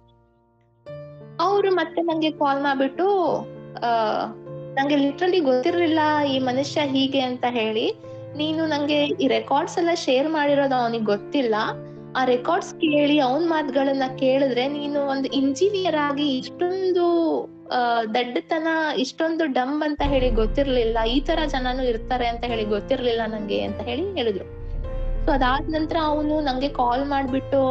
ಅವರು 1.45 1.69
ಮತ್ತೆ 1.79 2.01
ನಂಗೆ 2.09 2.31
ಕಾಲ್ 2.41 2.61
ಮಾಡ್ಬಿಟ್ಟು 2.65 3.07
ನಂಗೆ 4.77 4.97
ಲಿಟ್ರಲಿ 5.03 5.39
ಗೊತ್ತಿರ್ಲಿಲ್ಲ 5.49 6.01
ಈ 6.33 6.35
ಮನುಷ್ಯ 6.47 6.81
ಹೀಗೆ 6.93 7.21
ಅಂತ 7.29 7.45
ಹೇಳಿ. 7.57 7.85
ನೀನು 8.39 8.61
ನಂಗೆ 8.73 8.97
ಈ 9.23 9.27
ರೆಕಾರ್ಡ್ಸ್ 9.37 9.77
ಎಲ್ಲ 9.81 9.93
ಶೇರ್ 10.05 10.27
ಮಾಡಿರೋದು 10.35 10.75
ಅವನಿಗೆ 10.81 11.07
ಗೊತ್ತಿಲ್ಲ. 11.13 11.55
ಆ 12.19 12.21
ರೆಕಾರ್ಡ್ಸ್ 12.33 12.73
ಕೇಳಿ 12.83 13.15
ಅವನ್ 13.27 13.45
ಮಾತುಗಳನ್ನ 13.53 14.05
ಕೇಳಿದ್ರೆ 14.21 14.63
ನೀನು 14.77 14.99
ಒಂದು 15.13 15.27
ಇಂಜಿನಿಯರ್ 15.41 15.97
ಆಗಿ 16.07 16.27
ಇಷ್ಟೊಂದು 16.41 17.05
ದಡ್ಡತನ, 18.15 18.67
ಇಷ್ಟೊಂದು 19.03 19.43
ಡಮ್ 19.57 19.77
ಅಂತ 19.87 20.01
ಹೇಳಿ 20.13 20.29
ಗೊತ್ತಿರ್ಲಿಲ್ಲ, 20.39 20.97
ಈ 21.15 21.17
ತರ 21.27 21.39
ಜನನು 21.53 21.83
ಇರ್ತಾರೆ 21.91 22.27
ಅಂತ 22.31 22.43
ಹೇಳಿ 22.51 22.65
ಗೊತ್ತಿರ್ಲಿಲ್ಲ 22.75 23.23
ನಂಗೆ 23.33 23.59
ಅಂತ 23.67 23.81
ಹೇಳಿ 23.89 24.05
ಹೇಳಿದ್ರು. 24.19 24.47
ಸೊ 25.25 25.29
ಅದಾದ 25.37 25.65
ನಂತರ 25.77 25.97
ಅವನು 26.11 26.35
ನಂಗೆ 26.47 26.69
ಕಾಲ್ 26.81 27.05
ಮಾಡ್ಬಿಟ್ಟು 27.13 27.61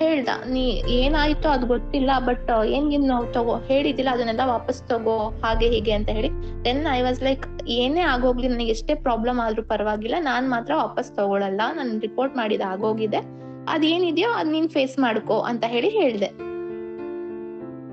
ಹೇಳ್ದ, 0.00 0.28
ನೀ 0.46 0.64
ಏನಾಯ್ತು 0.70 1.48
ಅದ್ 1.48 1.64
ಗೊತ್ತಿಲ್ಲ 1.64 2.10
ಬಟ್ 2.18 2.50
ಏನ್ 2.64 2.92
ಏನ್ 2.92 3.06
ತಗೋ 3.32 3.56
ಹೇಳಿದಿಲ್ಲ 3.56 4.10
ಅದನ್ನೆಲ್ಲ 4.10 4.40
ವಾಪಸ್ 4.46 4.82
ತಗೋ, 4.82 5.16
ಹಾಗೆ 5.44 5.68
ಹೀಗೆ 5.68 5.92
ಅಂತ 5.92 6.08
ಹೇಳಿ. 6.08 6.30
ದೆನ್ 6.64 6.86
ಐ 6.94 7.02
ವಾಸ್ 7.02 7.22
ಲೈಕ್ 7.22 7.62
ಏನೇ 7.66 8.00
ಆಗೋಗ್ಲಿ, 8.00 8.48
ನನಗೆ 8.48 8.70
ಎಷ್ಟೇ 8.70 8.94
ಪ್ರಾಬ್ಲಮ್ 8.94 9.40
ಆದ್ರೂ 9.40 9.62
ಪರವಾಗಿಲ್ಲ, 9.62 10.14
ನಾನ್ 10.20 10.50
ಮಾತ್ರ 10.50 10.74
ವಾಪಸ್ 10.74 11.16
ತಗೊಳಲ್ಲ, 11.16 11.60
ನಾನು 11.74 12.00
ರಿಪೋರ್ಟ್ 12.00 12.36
ಮಾಡಿದ 12.36 12.60
ಆಗೋಗಿದೆ. 12.60 13.20
ಅದೇನಿದೆಯೋ, 13.68 14.30
ಅದ್ 14.30 14.48
ನೀನ್ 14.48 14.68
ಫೇಸ್ 14.68 14.98
ಮಾಡ್ಕೋ, 14.98 15.40
ಅಂತ 15.40 15.64
ಹೇಳಿ 15.64 15.88
ಹೇಳ್ದೆ. 15.88 16.30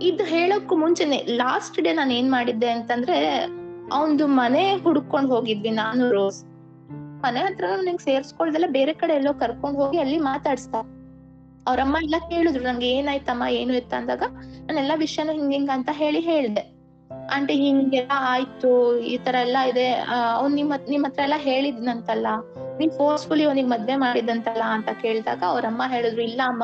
ಇದು 0.01 0.23
ಹೇಳಕ್ಕೂ 0.23 0.75
ಮುಂಚೆನೆ 0.75 1.17
ಲಾಸ್ಟ್ 1.29 1.81
ಡೇ 1.81 1.93
ನಾನು 1.93 2.13
ಏನ್ 2.13 2.31
ಮಾಡಿದ್ದೆ 2.31 2.69
ಅಂತಂದ್ರೆ, 2.69 3.17
ಅವನ್ದು 3.93 4.27
ಮನೆ 4.27 4.75
ಹುಡ್ಕೊಂಡ್ 4.75 5.29
ಹೋಗಿದ್ವಿ 5.29 5.69
ನಾನು 5.69 6.11
ರೋಸ್. 6.11 6.43
ಮನೆ 7.25 7.39
ಹತ್ರ 7.39 7.65
ನನಗೆ 7.65 7.97
ಸೇರ್ಸ್ಕೊಳ್ದೆಲ್ಲ, 7.97 8.65
ಬೇರೆ 8.71 8.93
ಕಡೆ 8.93 9.13
ಎಲ್ಲೋ 9.13 9.33
ಕರ್ಕೊಂಡ್ 9.33 9.77
ಹೋಗಿ 9.77 9.97
ಅಲ್ಲಿ 9.97 10.17
ಮಾತಾಡ್ಸ್ತಾ. 10.17 10.90
ಅವ್ರಮ್ಮ 11.67 11.97
ಎಲ್ಲ 11.97 12.15
ಕೇಳಿದ್ರು, 12.29 12.63
ನಂಗೆ 12.63 12.87
ಏನಾಯ್ತಮ್ಮ, 12.87 13.43
ಏನು 13.49 13.73
ಇತ್ತ? 13.73 13.93
ಅಂದಾಗ, 13.93 14.23
ನಾನೆಲ್ಲಾ 14.65 14.95
ವಿಷಯನೂ 14.95 15.31
ಹಿಂಗ 15.31 15.51
ಹಿಂಗ 15.51 15.69
ಅಂತ 15.73 15.89
ಹೇಳಿ 15.91 16.19
ಹೇಳ್ದೆ. 16.19 16.81
ಆಂಟಿ 17.33 17.53
ಹಿಂಗೆಲ್ಲ 17.53 18.11
ಆಯ್ತು, 18.15 18.97
ಈ 18.97 19.17
ತರ 19.17 19.35
ಎಲ್ಲ 19.35 19.57
ಇದೆ. 19.57 19.91
ಅವ್ನ್ 20.35 20.55
ನಿಮ್ 20.55 20.71
ಹತ್- 20.71 20.89
ನಿಮ್ 20.89 21.05
ಹತ್ರ 21.05 21.21
ಎಲ್ಲ 21.21 21.33
ಹೇಳಿದ್ನಂತಲ್ಲ, 21.37 22.27
ನೀನ್ 22.79 22.91
ಫೋರ್ಸ್ಫುಲಿ 22.91 23.43
ಅವನಿಗೆ 23.43 23.67
ಮದ್ವೆ 23.67 23.95
ಮಾಡಿದಂತಲ್ಲ 23.95 24.63
ಅಂತ 24.63 24.89
ಕೇಳಿದಾಗ 25.01 25.43
ಅವ್ರಮ್ಮ 25.47 25.83
ಹೇಳಿದ್ರು, 25.87 26.21
ಇಲ್ಲ 26.21 26.41
ಅಮ್ಮ 26.47 26.63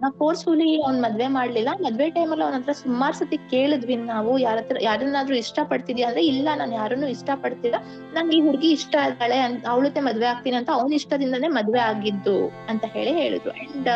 ನಾ 0.00 0.10
ಫೋರ್ಸ್ಫುಲಿ 0.10 0.82
ಅವ್ನ್ 0.82 1.02
ಮದ್ವೆ 1.02 1.26
ಮಾಡ್ಲಿಲ್ಲ. 1.26 1.68
ಮದ್ವೆ 1.80 2.10
ಟೈಮಲ್ಲಿ 2.10 2.44
ಅವನ 2.44 2.54
ಹತ್ರ 2.54 2.72
ಸುಮಾರು 2.72 3.14
ಸತಿ 3.14 3.36
ಕೇಳಿದ್ವಿ 3.36 3.96
ನಾವು. 3.96 4.38
ಯಾರ 4.38 4.56
ಹತ್ರ, 4.56 4.76
ಯಾರನ್ನಾದ್ರೂ 4.80 5.34
ಇಷ್ಟ 5.34 5.58
ಪಡ್ತಿದ್ಯಾ 5.64 6.08
ಅಂದ್ರೆ, 6.08 6.26
ಇಲ್ಲ, 6.26 6.48
ನಾನು 6.56 6.74
ಯಾರನ್ನು 6.74 7.08
ಇಷ್ಟ 7.08 7.30
ಪಡ್ತಿಲ್ಲ 7.34 7.74
ನಂಗೆ 8.14 8.36
ಈ 8.36 8.40
ಹುಡುಗಿ 8.40 8.70
ಇಷ್ಟ 8.70 8.94
ಇದ್ದಾಳೆ 8.94 9.38
ಅವಳತ್ತೆ 9.66 10.00
ಮದ್ವೆ 10.00 10.26
ಆಗ್ತೀನಿ 10.26 10.56
ಅಂತ 10.56 10.70
ಅವನ 10.72 10.92
ಇಷ್ಟದಿಂದಾನೇ 10.92 11.48
ಮದ್ವೆ 11.48 11.80
ಆಗಿದ್ದು, 11.80 12.48
ಅಂತ 12.68 12.84
ಹೇಳಿ 12.84 13.12
ಹೇಳಿದ್ರು. 13.12 13.50
ಅಂಡ್ 13.50 13.88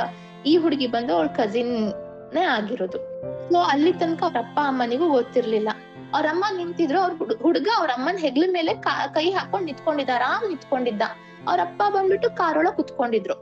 ಈ 0.46 0.56
ಹುಡುಗಿ 0.56 0.86
ಬಂದು 0.86 1.14
ಅವಳ 1.14 1.26
ಕಸಿನ್ 1.26 1.92
ನೇ 2.34 2.40
ಆಗಿರೋದು. 2.40 2.98
ಸೊ 3.52 3.58
ಅಲ್ಲಿ 3.58 3.92
ತನಕ 3.92 4.22
ಅವ್ರ 4.22 4.36
ಅಪ್ಪ 4.38 4.58
ಅಮ್ಮನಿಗೂ 4.62 5.08
ಗೊತ್ತಿರ್ಲಿಲ್ಲ. 5.08 5.68
ಅವ್ರ 6.14 6.26
ಅಮ್ಮ 6.26 6.44
ನಿಂತಿದ್ರು, 6.56 7.00
ಅವ್ರ 7.00 7.12
ಹುಡುಗ 7.42 7.68
ಅವ್ರ 7.78 7.90
ಅಮ್ಮನ 7.90 8.16
ಹೆಗ್ಲ 8.16 8.44
ಮೇಲೆ 8.52 8.74
ಕಾ- 8.74 9.30
ಹಾಕೊಂಡ್ 9.30 9.66
ನಿತ್ಕೊಂಡಿದ್ದ, 9.66 10.10
ಆರಾಮ್ 10.14 10.48
ನಿತ್ಕೊಂಡಿದ್ದ. 10.48 11.02
ಅವ್ರ 11.48 11.60
ಅಪ್ಪ 11.60 11.82
ಬಂದ್ಬಿಟ್ಟು 11.88 12.30
ಕಾರೊಳ 12.30 12.68
ಕುತ್ಕೊಂಡಿದ್ರು. 12.70 13.34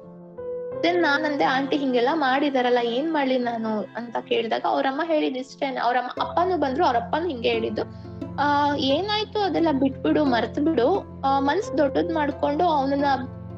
ದೆನ್ 0.83 1.03
ನಾನಂದೆ 1.03 1.45
ಆಂಟಿ, 1.45 1.77
ಹಿಂಗೆಲ್ಲ 1.77 2.09
ಮಾಡಿದಾರಲ್ಲ, 2.13 2.79
ಏನ್ 2.83 3.13
ಮಾಡ್ಲಿ 3.13 3.39
ನಾನು? 3.39 3.81
ಅಂತ 3.97 4.17
ಕೇಳಿದಾಗ 4.17 4.63
ಅವ್ರಮ್ಮ 4.65 5.01
ಹೇಳಿದ್ 5.05 5.39
ಇಷ್ಟೇ 5.39 5.77
ಅವ್ರಮ್ಮ 5.77 6.09
ಅಪ್ಪನೂ 6.09 6.57
ಬಂದ್ರು, 6.57 6.87
ಅವ್ರ 6.87 6.97
ಅಪ್ಪನು 6.97 7.29
ಹಿಂಗೆ 7.29 7.49
ಹೇಳಿದ್ದು. 7.49 7.83
ಆ, 8.39 8.77
ಏನಾಯ್ತು 8.77 9.41
ಅದೆಲ್ಲ 9.41 9.69
ಬಿಟ್ಬಿಡು 9.73 10.25
ಮರ್ತ್ 10.25 10.61
ಬಿಡು 10.61 11.01
ಮನ್ಸ್ 11.39 11.79
ದೊಡ್ಡದ್ 11.79 12.13
ಮಾಡ್ಕೊಂಡು 12.13 12.69
ಅವನನ್ನ 12.69 13.05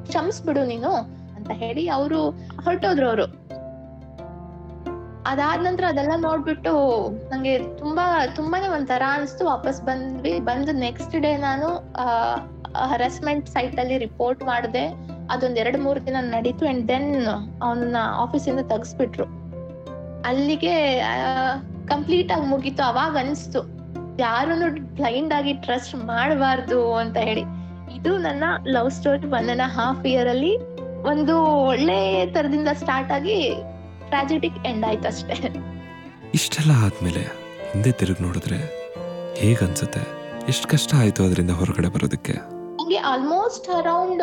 ಕ್ಷಮಿಸ್ಬಿಡು 0.04 0.64
ನೀನು. 0.64 1.15
ಅಂತ 1.46 1.58
ಹೇಳಿ 1.58 1.88
ಅವರು 1.88 2.30
ಹೊರಟೋದ್ರು 2.64 3.08
ಅವರು. 3.08 3.24
ಅದಾದ 5.26 5.60
ನಂತರ 5.62 5.84
ಅದೆಲ್ಲ 5.88 6.12
ನೋಡ್ಬಿಟ್ಟು 6.16 6.72
ನಂಗೆ 7.30 7.58
ತುಂಬಾ, 7.58 8.26
ತುಂಬಾನೇ 8.26 8.68
ಒಂಥರ 8.68 9.02
ಅನಿಸ್ತು. 9.12 9.44
ವಾಪಸ್ 9.46 9.82
ಬಂದ್ವಿ. 9.82 10.40
ಬಂದು 10.40 10.72
ನೆಕ್ಸ್ಟ್ 10.72 11.20
ಡೇ 11.20 11.36
ನಾನು 11.36 11.68
ಹರಾಸ್ಮೆಂಟ್ 12.86 13.48
ಸೈಟ್ 13.48 13.80
ಅಲ್ಲಿ 13.80 13.98
ರಿಪೋರ್ಟ್ 13.98 14.44
ಮಾಡಿದೆ. 14.44 14.86
ಅದೊಂದ್ 15.30 15.58
ಎರಡ್, 15.58 15.78
ಮೂರ್ 15.78 16.06
ದಿನ 16.06 16.16
ನಡೀತು 16.20 16.66
ಅಂಡ್ 16.66 16.88
ದೆನ್ 16.88 17.26
ಅವನ್ನ 17.62 17.96
ಆಫೀಸಿಂದ 18.14 18.60
ತೆಗ್ಸ್ಬಿಟ್ರು. 18.60 19.24
ಅಲ್ಲಿಗೆ 20.22 21.02
ಕಂಪ್ಲೀಟ್ 21.86 22.32
ಆಗಿ 22.32 22.46
ಮುಗೀತು. 22.46 22.82
ಅವಾಗ 22.82 23.16
ಅನ್ಸ್ತು 23.16 23.60
ಯಾರನ್ನು 24.18 24.94
ಬ್ಲೈಂಡ್ 24.94 25.34
ಆಗಿ 25.34 25.52
ಟ್ರಸ್ಟ್ 25.52 25.94
ಮಾಡಬಾರ್ದು 25.94 26.94
ಅಂತ 26.94 27.16
ಹೇಳಿ. 27.16 27.44
ಇದು 27.94 28.18
ನನ್ನ 28.18 28.44
love 28.68 28.90
story 28.90 29.26
one 29.26 29.50
and 29.50 29.62
half 29.62 30.06
year 30.06 30.28
ಅಲ್ಲಿ 30.28 30.75
ಒಂದು 31.04 31.42
ಒಳ್ಳೆ 31.44 32.26
ತರದಿಂದ 32.26 32.68
ಸ್ಟಾರ್ಟ್ 32.74 33.12
ಆಗಿ 33.12 33.50
ಟ್ರಾಜಿಟಿಕ್ 34.08 34.66
ಎಂಡ್ 34.66 34.86
ಆಯ್ತು 34.86 35.08
ಅಷ್ಟೇ. 35.08 35.34
ಇಷ್ಟೆಲ್ಲ 36.34 36.70
ಆದ್ಮೇಲೆ 36.84 37.20
ಹಿಂದೆ 37.72 37.92
ತಿರುಗಿ 37.92 38.22
ನೋಡಿದ್ರೆ 38.22 38.58
ಹೇಗನ್ಸುತ್ತೆ 39.36 40.00
ಎಷ್ಟು 40.48 40.68
ಕಷ್ಟ 40.68 40.94
ಆಯ್ತು 40.94 41.24
ಅದರಿಂದ 41.24 41.50
ಹೊರಗಡೆ 41.50 41.88
ಬರೋದಕ್ಕೆ? 41.88 42.32
ನಂಗೆ 42.32 42.96
ಆಲ್ಮೋಸ್ಟ್ 42.96 43.70
ಅರೌಂಡ್ 43.70 44.22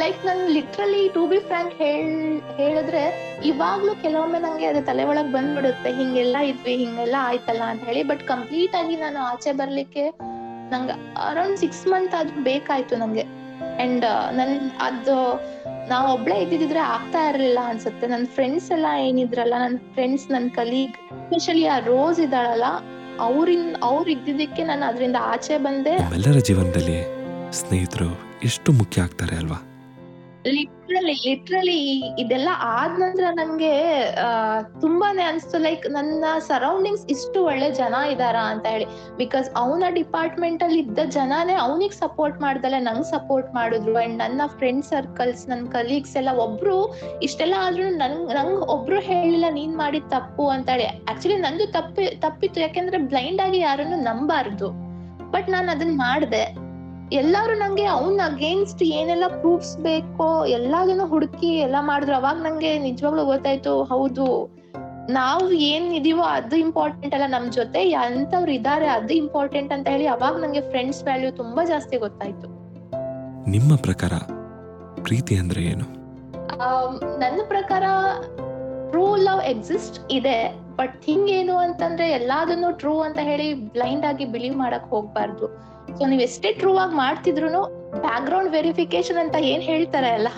ಲೈಕ್ 0.00 0.26
ನನ್ 0.26 0.50
ಲಿಟ್ರಲಿ 0.50 1.08
ಟು 1.08 1.26
ಬಿ 1.26 1.38
ಫ್ರಾಂಕ್ 1.38 1.74
ಹೇಳ್ 1.74 2.42
ಹೇಳಿದ್ರೆ 2.56 3.02
ಇವಾಗ್ಲೂ 3.44 3.94
ಕೆಲವೊಮ್ಮೆ 3.94 4.38
ನಂಗೆ 4.38 4.66
ಅದು 4.66 4.86
ತಲೆ 4.86 5.04
ಒಳಗ್ 5.04 5.32
ಬಂದ್ಬಿಡುತ್ತೆ. 5.32 5.96
ಹಿಂಗೆಲ್ಲ 5.96 6.36
ಇದ್ವಿ 6.36 6.76
ಹಿಂಗೆಲ್ಲ 6.76 7.14
ಆಯ್ತಲ್ಲ 7.20 7.62
ಅಂತ 7.62 7.84
ಹೇಳಿ. 7.84 8.02
ಬಟ್ 8.02 8.28
ಕಂಪ್ಲೀಟ್ 8.28 8.74
ಆಗಿ 8.74 8.96
ನಾನು 8.96 9.18
ಆಚೆ 9.18 9.52
ಬರ್ಲಿಕ್ಕೆ 9.52 10.08
ನಂಗೆ 10.70 10.92
ಅರೌಂಡ್ 11.24 11.58
ಸಿಕ್ಸ್ 11.58 11.86
ಮಂತ್ 11.86 12.14
ಆದ್ರೂ 12.14 12.42
ಬೇಕಾಯ್ತು 12.42 12.96
ನಂಗೆ. 12.96 13.22
ಅಂಡ್ 13.82 14.34
ನನ್ 14.34 14.70
ಅದು 14.80 15.16
ನಾವ್ 15.90 16.06
ಒಬ್ಳೆ 16.14 16.42
ಇದ್ದಿದ್ರೆ 16.42 16.78
ಆಗ್ತಾ 16.78 17.28
ಇರ್ಲಿಲ್ಲ 17.28 17.58
ಅನ್ಸುತ್ತೆ. 17.68 18.06
ನನ್ 18.06 18.26
ಫ್ರೆಂಡ್ಸ್ 18.26 18.70
ಎಲ್ಲ 18.70 18.86
ಏನಿದ್ರಲ್ಲ, 19.08 19.54
ನನ್ 19.64 19.78
ಫ್ರೆಂಡ್ಸ್ 19.78 20.26
ನನ್ 20.30 20.50
ಕಲೀಗ್ 20.50 20.96
ಎಸ್ಪೆಷಲಿ 21.16 21.66
ಆ 21.66 21.78
ರೋಸ್ 21.78 22.20
ಇದ್ದಾಳಲ್ಲ, 22.20 22.64
ಅವ್ರಿನ್, 23.20 23.74
ಅವ್ರು 23.82 24.10
ಇದ್ದಿದ್ದಕ್ಕೆ 24.10 24.64
ನಾನು 24.64 24.86
ಅದರಿಂದ 24.86 25.16
ಆಚೆ 25.32 25.58
ಬಂದೆ. 25.58 25.90
ಎಲ್ಲರ 25.90 26.38
ಜೀವನದಲ್ಲಿ 26.38 26.98
ಸ್ನೇಹಿತರು 27.52 28.10
ಎಷ್ಟು 28.42 28.72
ಮುಖ್ಯ 28.72 29.02
ಆಗ್ತಾರೆ 29.02 29.36
ಅಲ್ವಾ? 29.36 29.58
ಲಿಟ್ರಲಿ 30.44 31.12
ಲಿಟ್ರಲಿ 31.26 31.76
ಇದೆಲ್ಲ 32.18 32.48
ಆದ 32.60 32.98
ನಂತರ 32.98 33.24
ನಂಗೆ 33.34 33.70
ಆ, 34.16 34.60
ತುಂಬಾನೇ 34.80 35.22
ಅನ್ಸ್ತು 35.22 35.58
ಲೈಕ್ 35.58 35.90
ನನ್ನ 35.90 36.24
ಸರೌಂಡಿಂಗ್ಸ್ 36.38 37.06
ಇಷ್ಟು 37.08 37.44
ಒಳ್ಳೆ 37.44 37.70
ಜನ 37.70 37.94
ಇದಾರ 38.10 38.36
ಅಂತ 38.36 38.66
ಹೇಳಿ. 38.66 38.84
ಬಿಕಾಸ್ 39.16 39.50
ಅವನ 39.56 39.84
ಡಿಪಾರ್ಟ್ಮೆಂಟ್ 39.92 40.62
ಅಲ್ಲಿ 40.62 40.78
ಇದ್ದ 40.78 40.98
ಜನನೇ 41.06 41.54
ಅವನಿಗೆ 41.54 41.94
ಸಪೋರ್ಟ್ 41.94 42.40
ಮಾಡ್ದಲ್ಲ 42.40 42.74
ನಂಗ್ 42.80 43.04
ಸಪೋರ್ಟ್ 43.04 43.54
ಮಾಡಿದ್ರು. 43.54 43.96
ಅಂಡ್ 43.96 44.18
ನನ್ನ 44.18 44.40
ಫ್ರೆಂಡ್ 44.46 44.84
ಸರ್ಕಲ್ಸ್ 44.84 45.48
ನನ್ನ 45.48 45.66
ಕಲೀಗ್ಸ್ 45.68 46.16
ಎಲ್ಲ 46.16 46.28
ಒಬ್ರು 46.36 46.76
ಇಷ್ಟೆಲ್ಲ 47.22 47.54
ಆದ್ರೂ 47.58 47.88
ನನ್ 47.96 48.34
ನಂಗ್ 48.34 48.60
ಒಬ್ರು 48.68 49.00
ಹೇಳಿಲ್ಲ 49.00 49.44
ನೀನ್ 49.50 49.76
ಮಾಡಿದ 49.76 50.04
ತಪ್ಪು 50.08 50.48
ಅಂತ 50.48 50.68
ಹೇಳಿ. 50.70 50.84
ಆಕ್ಚುಲಿ 51.10 51.36
ನಂದು 51.36 51.72
ತಪ್ಪಿ 51.72 52.06
ತಪ್ಪಿತ್ತು. 52.16 52.60
ಯಾಕೆಂದ್ರೆ 52.60 52.98
ಬ್ಲೈಂಡ್ 52.98 53.40
ಆಗಿ 53.40 53.58
ಯಾರನ್ನು 53.58 53.96
ನಂಬಾರ್ದು. 54.02 54.68
ಬಟ್ 55.30 55.50
ನಾನು 55.50 55.70
ಅದನ್ನ 55.70 55.96
ಮಾಡ್ದೆ. 55.96 56.63
ಎಲ್ಲಾರು 57.12 57.58
ನಂಗೆ 57.58 57.84
ಅವನ್ 57.84 58.18
ಅಗೇನ್ಸ್ಟ್ 58.18 58.82
ಏನೆಲ್ಲ 58.82 59.24
ಪ್ರೂಫ್ಸ್ 59.28 59.78
ಬೇಕೋ 59.78 60.44
ಎಲ್ಲಾದನ್ನು 60.44 61.06
ಹುಡುಕಿ 61.06 61.46
ಎಲ್ಲ 61.46 61.76
ಮಾಡಿದ್ರು. 61.80 62.16
ಅವಾಗ 62.16 62.36
ನಂಗೆ 62.36 62.78
ನಿಜವಾಗ್ಲೂ 62.78 63.24
ಗೊತ್ತಾಯ್ತು 63.24 63.82
ಹೌದು 63.82 64.54
ನಾವು 65.10 65.52
ಏನ್ 65.52 65.94
ಇದೀವೋ 65.94 66.22
ಅದು 66.22 66.56
ಇಂಪಾರ್ಟೆಂಟ್ 66.56 67.14
ಅಲ್ಲ. 67.14 67.26
ನಮ್ 67.26 67.52
ಜೊತೆ 67.52 67.88
ಎಂತವ್ರು 67.88 68.52
ಇದಾರೆ 68.52 68.86
ಅದು 68.86 69.14
ಇಂಪಾರ್ಟೆಂಟ್ 69.14 69.72
ಅಂತ 69.72 69.88
ಹೇಳಿ 69.88 70.06
ಅವಾಗ 70.06 70.36
ನಂಗೆ 70.36 70.60
ಫ್ರೆಂಡ್ಸ್ 70.60 71.04
ವ್ಯಾಲ್ಯೂ 71.04 71.30
ತುಂಬಾ 71.30 71.64
ಜಾಸ್ತಿ 71.64 71.96
ಗೊತ್ತಾಯ್ತು. 71.96 72.48
ನಿಮ್ಮ 73.50 73.76
ಪ್ರಕಾರ 73.76 74.12
ಪ್ರೀತಿ 75.02 75.36
ಅಂದ್ರೆ 75.36 75.62
ಏನು? 75.62 75.86
ನನ್ನ 77.18 77.40
ಪ್ರಕಾರ 77.48 77.82
ಟ್ರೂ 78.90 79.16
ಲವ್ 79.16 79.42
ಎಕ್ಸಿಸ್ಟ್ 79.42 80.12
ಇದೆ 80.12 80.54
ಬಟ್ 80.76 81.02
ಥಿಂಗ್ 81.02 81.30
ಏನು 81.30 81.56
ಅಂತಂದ್ರೆ 81.56 82.10
ಎಲ್ಲಾದನ್ನು 82.10 82.78
ಟ್ರೂ 82.78 83.00
ಅಂತ 83.00 83.18
ಹೇಳಿ 83.22 83.54
ಬ್ಲೈಂಡ್ 83.54 84.06
ಆಗಿ 84.06 84.24
ಬಿಲೀವ್ 84.24 84.56
ಮಾಡಕ್ 84.56 84.84
ಹೋಗ್ಬಾರ್ದು. 84.84 85.73
ಸೊ 85.96 86.06
ನೀವ್ 86.06 86.22
ಎಷ್ಟೇ 86.22 86.50
ಟ್ರೂ 86.52 86.72
ಆಗಿ 86.76 86.94
ಮಾಡ್ತಿದ್ರು 86.96 87.62
ಬ್ಯಾಕ್ 88.02 88.26
ಗ್ರೌಂಡ್ 88.26 88.50
ವೆರಿಫಿಕೇಶನ್ 88.50 89.18
ಅಂತ 89.18 89.36
ಏನ್ 89.44 89.62
ಹೇಳ್ತಾರೆ 89.62 90.10
ಅಲ್ಲ 90.10 90.28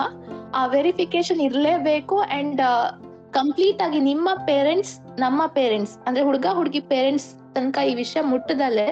ಆ 0.55 0.67
ವೆರಿಫಿಕೇಶನ್ 0.67 1.41
ಇರ್ಲೇಬೇಕು 1.41 2.17
ಅಂಡ್ 2.31 2.61
ಕಂಪ್ಲೀಟ್ 3.31 3.83
ಆಗಿ 3.83 4.01
ನಿಮ್ಮ 4.03 4.29
ಪೇರೆಂಟ್ಸ್ 4.47 4.93
ನಮ್ಮ 5.19 5.43
ಪೇರೆಂಟ್ಸ್ 5.55 5.95
ಅಂದ್ರೆ 6.07 6.23
ಹುಡುಗ 6.25 6.47
ಹುಡುಗಿ 6.53 6.81
ಪೇರೆಂಟ್ಸ್ 6.89 7.27
ತನಕ 7.55 7.79
ಈ 7.89 7.95
ವಿಷಯ 7.95 8.21
ಮುಟ್ಟದಲ್ಲೇ 8.25 8.87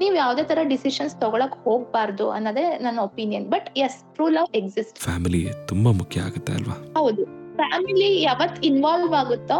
ನೀವ್ 0.00 0.14
ಯಾವ್ದೇ 0.16 0.42
ತರ 0.42 0.58
ಡಿಸಿಷನ್ಸ್ 0.68 1.14
ತಗೊಳಕ್ 1.20 1.56
ಹೋಗ್ಬಾರ್ದು 1.64 2.30
ಅನ್ನೋದೇ 2.30 2.78
ನನ್ನ 2.78 2.98
opinion 3.00 3.46
but 3.46 3.66
as 3.78 3.98
true 4.14 4.28
love 4.28 4.48
exist 4.54 4.96
family 4.98 5.42
ತುಂಬಾ 5.66 5.90
ಮುಖ್ಯ 5.92 6.20
ಆಗುತ್ತೆ 6.20 6.52
ಅಲ್ವಾ? 6.52 6.76
ಹೌದು. 6.96 7.22
ಫ್ಯಾಮಿಲಿ 7.56 8.22
ಯಾವತ್ 8.22 8.58
ಇನ್ವಾಲ್ವ್ 8.64 9.14
ಆಗುತ್ತೋ 9.14 9.58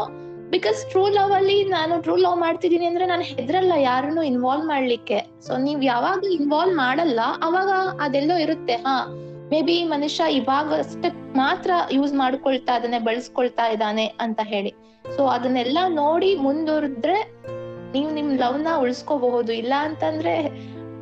ಬಿಕಾಸ್ 0.55 0.81
ಟ್ರೂ 0.91 1.09
ಲವ್ 1.09 1.33
ಅಲ್ಲಿ 1.33 1.65
ನಾನು 1.65 2.03
ಟ್ರೂ 2.03 2.17
ಲವ್ 2.17 2.37
ಮಾಡ್ತಿದ್ದೀನಿ 2.37 2.87
ಅಂದ್ರೆ 2.87 3.07
ನಾನು 3.07 3.23
ಹೆದ್ರಲ್ಲ, 3.23 3.73
ಯಾರನ್ನು 3.81 4.23
ಇನ್ವಾಲ್ವ್ 4.23 4.67
ಮಾಡ್ಲಿಕ್ಕೆ. 4.67 5.19
ಸೊ 5.47 5.57
ನೀವ್ 5.57 5.85
ಯಾವಾಗ 5.85 6.21
ಇನ್ವಾಲ್ವ್ 6.33 6.77
ಮಾಡಲ್ಲ, 6.77 7.21
ಅವಾಗ 7.43 7.71
ಅದೆಲ್ಲೋ 8.01 8.37
ಇರುತ್ತೆ. 8.37 8.75
ಹಾ 8.75 8.97
ಮೇ 9.51 9.63
ಬಿ 9.63 9.85
ಮನುಷ್ಯ 9.85 10.25
ಇವಾಗ 10.35 10.73
ಮಾತ್ರ 11.37 11.71
ಯೂಸ್ 11.93 12.13
ಮಾಡ್ಕೊಳ್ತಾ 12.15 12.73
ಅದನ್ನೇ 12.75 12.99
ಬಳಸ್ಕೊಳ್ತಾ 12.99 13.67
ಇದ್ದಾನೆ 13.67 14.07
ಅಂತ 14.07 14.41
ಹೇಳಿ. 14.43 14.73
ಸೊ 15.17 15.27
ಅದನ್ನೆಲ್ಲ 15.27 15.79
ನೋಡಿ 15.89 16.37
ಮುಂದುವರೆದ್ರೆ 16.37 17.19
ನೀವು 17.93 18.11
ನಿಮ್ 18.11 18.31
ಲವ್ನ 18.39 18.69
ಉಳಿಸ್ಕೋಬಹುದು. 18.79 19.53
ಇಲ್ಲ 19.53 19.75
ಅಂತಂದ್ರೆ 19.81 20.35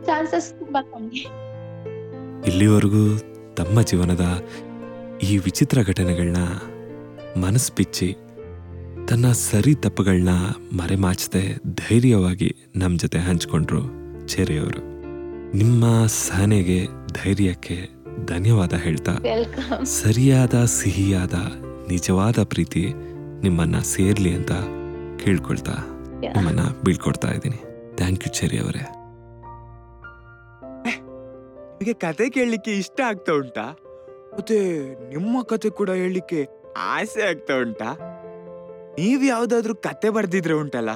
ಚಾನ್ಸಸ್ 0.06 0.48
ತುಂಬಾ 0.58 0.82
ಕಮ್ಮಿ. 0.82 1.22
ಇಲ್ಲಿವರೆಗೂ 2.46 3.04
ತಮ್ಮ 3.54 3.82
ಜೀವನದ 3.82 4.26
ಈ 5.22 5.38
ವಿಚಿತ್ರ 5.38 5.78
ಘಟನೆಗಳನ್ನ 5.82 6.42
ಮನಸ್ಸು 7.40 7.72
ಬಿಚ್ಚಿ 7.74 8.08
ತನ್ನ 9.08 9.32
ಸರಿ 9.32 9.74
ತಪ್ಪುಗಳನ್ನ 9.74 10.28
ಮರೆಮಾಚದೆ 10.72 11.54
ಧೈರ್ಯವಾಗಿ 11.74 12.56
ನಮ್ಮ 12.76 12.98
ಜೊತೆ 12.98 13.18
ಹಂಚಿಕೊಂಡ್ರು 13.18 13.80
ಚೇರೆಯವರು. 14.26 14.80
ನಿಮ್ಮ 15.56 16.06
ಸಹನೆಗೆ 16.06 16.86
ಧೈರ್ಯಕ್ಕೆ 17.08 17.88
ಧನ್ಯವಾದ 18.26 18.74
ಹೇಳ್ತಾ 18.74 19.12
ವೆಲ್ಕಮ್ 19.12 19.86
ಸರಿಯಾದ 19.86 20.64
ಸಿಹಿಯಾದ 20.64 21.34
ನಿಜವಾದ 21.88 22.42
ಪ್ರೀತಿ 22.42 22.92
ನಿಮ್ಮನ್ನ 23.42 23.78
ಸೇರ್ಲಿ 23.78 24.34
ಅಂತ 24.34 24.52
ಕೇಳ್ಕೊಳ್ತಾ 25.24 25.72
ನಿಮ್ಮನ್ನ 26.20 26.60
ಬೀಳ್ಕೊಡ್ತಾ 26.84 27.28
ಇದ್ದೀನಿ. 27.28 27.60
ಥ್ಯಾಂಕ್ 27.96 28.26
ಯು 28.26 28.32
ಚೆರಿ 28.32 28.58
ಅವರೇ. 28.58 28.84
ನಿಮಗೆ 31.70 31.92
ಕತೆ 31.92 32.30
ಕೇಳಲಿಕ್ಕೆ 32.30 32.70
ಇಷ್ಟ 32.70 33.00
ಆಗ್ತಾ 33.06 33.32
ಉಂಟಾ? 33.32 33.66
ಮತ್ತೆ 34.34 34.58
ನಿಮ್ಮ 35.08 35.42
ಕತೆ 35.42 35.70
ಕೂಡ 35.70 35.90
ಹೇಳಲಿಕ್ಕೆ 35.90 36.46
ಆಸೆ 36.78 37.22
ಆಗ್ತಾ 37.28 37.54
ಉಂಟಾ? 37.54 38.11
ನೀವ್ 38.98 39.24
ಯಾವುದಾದ್ರೂ 39.24 39.74
ಕತೆ 39.74 40.10
ಬರೆದಿದ್ರೆ 40.10 40.54
ಉಂಟಲ್ಲ? 40.54 40.90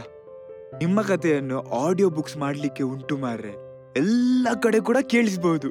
ನಿಮ್ಮ 0.78 1.02
ಕಥೆಯನ್ನು 1.02 1.86
ಆಡಿಯೋ 1.86 2.10
ಬುಕ್ಸ್ 2.10 2.36
ಮಾಡಲಿಕ್ಕೆ 2.36 2.82
ಉಂಟು 2.82 3.16
ಮಾರ್ರೆ. 3.16 3.54
ಎಲ್ಲ 3.96 4.48
ಕಡೆ 4.62 4.80
ಕೂಡ 4.80 4.96
ಕೇಳಿಸ್ಬಹುದು 5.02 5.70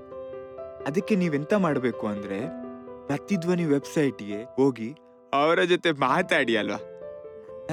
ಅದಕ್ಕೆ 0.87 1.15
ನೀವೆಂತ 1.15 1.53
ಮಾಡಬೇಕು 1.53 2.07
ಅಂದ್ರೆ, 2.07 2.39
ಪ್ರತಿಧ್ವನಿ 3.07 3.65
ವೆಬ್ಸೈಟ್ಗೆ 3.65 4.43
ಹೋಗಿ 4.43 4.95
ಅವರ 5.33 5.63
ಜೊತೆ 5.63 5.91
ಮಾತಾಡಿ 5.91 6.57
ಅಲ್ವಾ? 6.57 6.77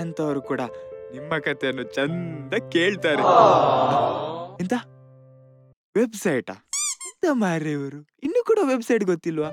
ಅಂತವರು 0.00 0.42
ಕೂಡ 0.42 0.60
ನಿಮ್ಮ 1.14 1.38
ಕಥೆಯನ್ನು 1.38 1.82
ಚಂದ 1.82 2.54
ಕೇಳ್ತಾರೆ. 2.54 3.22
ಎಂತ? 4.60 4.72
ವೆಬ್ಸೈಟಾ 5.96 6.52
ಎಂತ 7.06 7.24
ಮಾರ್ರೆ 7.32 7.72
ಇವರು? 7.72 8.06
ಇನ್ನು 8.22 8.44
ಕೂಡ 8.44 8.58
ವೆಬ್ಸೈಟ್ 8.68 9.04
ಗೊತ್ತಿಲ್ವಾ? 9.04 9.48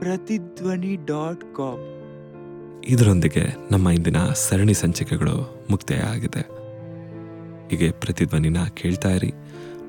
ಪ್ರತಿಧ್ವನಿ 0.00 0.96
ಡಾಟ್ 0.96 1.40
ಕಾಮ್ 1.40 1.99
ಇದರೊಂದಿಗೆ 2.88 3.56
ನಮ್ಮ 3.70 3.90
ಇಂದಿನ 3.90 4.16
ಸರಣಿ 4.26 4.74
ಸಂಚಿಕೆಗಳು 4.74 5.66
ಮುಕ್ತಾಯ 5.70 5.98
ಆಗಿದೆ 5.98 6.40
ಹೀಗೆ 7.70 7.90
ಪ್ರತಿಧ್ವನಿನ 7.90 8.64
ಕೇಳ್ತಾ 8.74 9.08
ಇರಿ. 9.08 9.32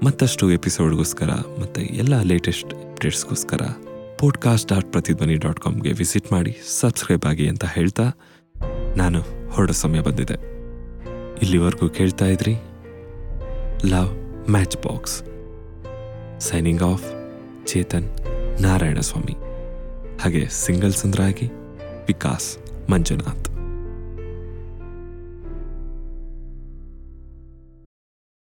ಮತ್ತಷ್ಟು 0.04 0.52
ಎಪಿಸೋಡ್ಗೋಸ್ಕರ 0.52 1.30
ಮತ್ತು 1.32 1.82
ಎಲ್ಲ 1.82 2.22
ಲೇಟೆಸ್ಟ್ 2.22 2.74
ಅಪ್ಡೇಟ್ಸ್ಗೋಸ್ಕರ 2.74 3.62
ಪಾಡ್ಕಾಸ್ಟ್ 4.20 4.74
ಡಾಟ್ 4.74 4.92
ಪ್ರತಿಧ್ವನಿ 4.92 5.36
ಡಾಟ್ 5.36 5.60
ಕಾಮ್ಗೆ 5.60 5.92
ವಿಸಿಟ್ 5.92 6.32
ಮಾಡಿ 6.32 6.58
ಸಬ್ಸ್ಕ್ರೈಬ್ 6.80 7.26
ಆಗಿ 7.26 7.50
ಅಂತ 7.50 7.66
ಹೇಳ್ತಾ 7.66 8.12
ನಾನು 8.96 9.50
ಹೊರಡೋ 9.50 9.74
ಸಮಯ 9.74 10.00
ಬಂದಿದೆ 10.00 10.34
ಇಲ್ಲಿವರೆಗೂ 11.42 11.90
ಕೇಳ್ತಾ 11.90 12.26
ಇದ್ರಿ 12.26 12.56
love 13.86 14.42
match 14.52 14.78
box 14.78 15.24
signing 16.42 16.82
off 16.82 17.32
Chetan 17.66 18.18
Narayana 18.62 19.00
Swamy 19.00 19.34
ಹಾಗೆ 20.22 20.48
ಸಿಂಗಲ್ 20.48 20.94
ಸುಂದರಾಗಿ 20.94 21.50
ವಿಕಾಸ್. 22.08 22.61
ಮಂಜುನಾಥ್ 22.93 23.47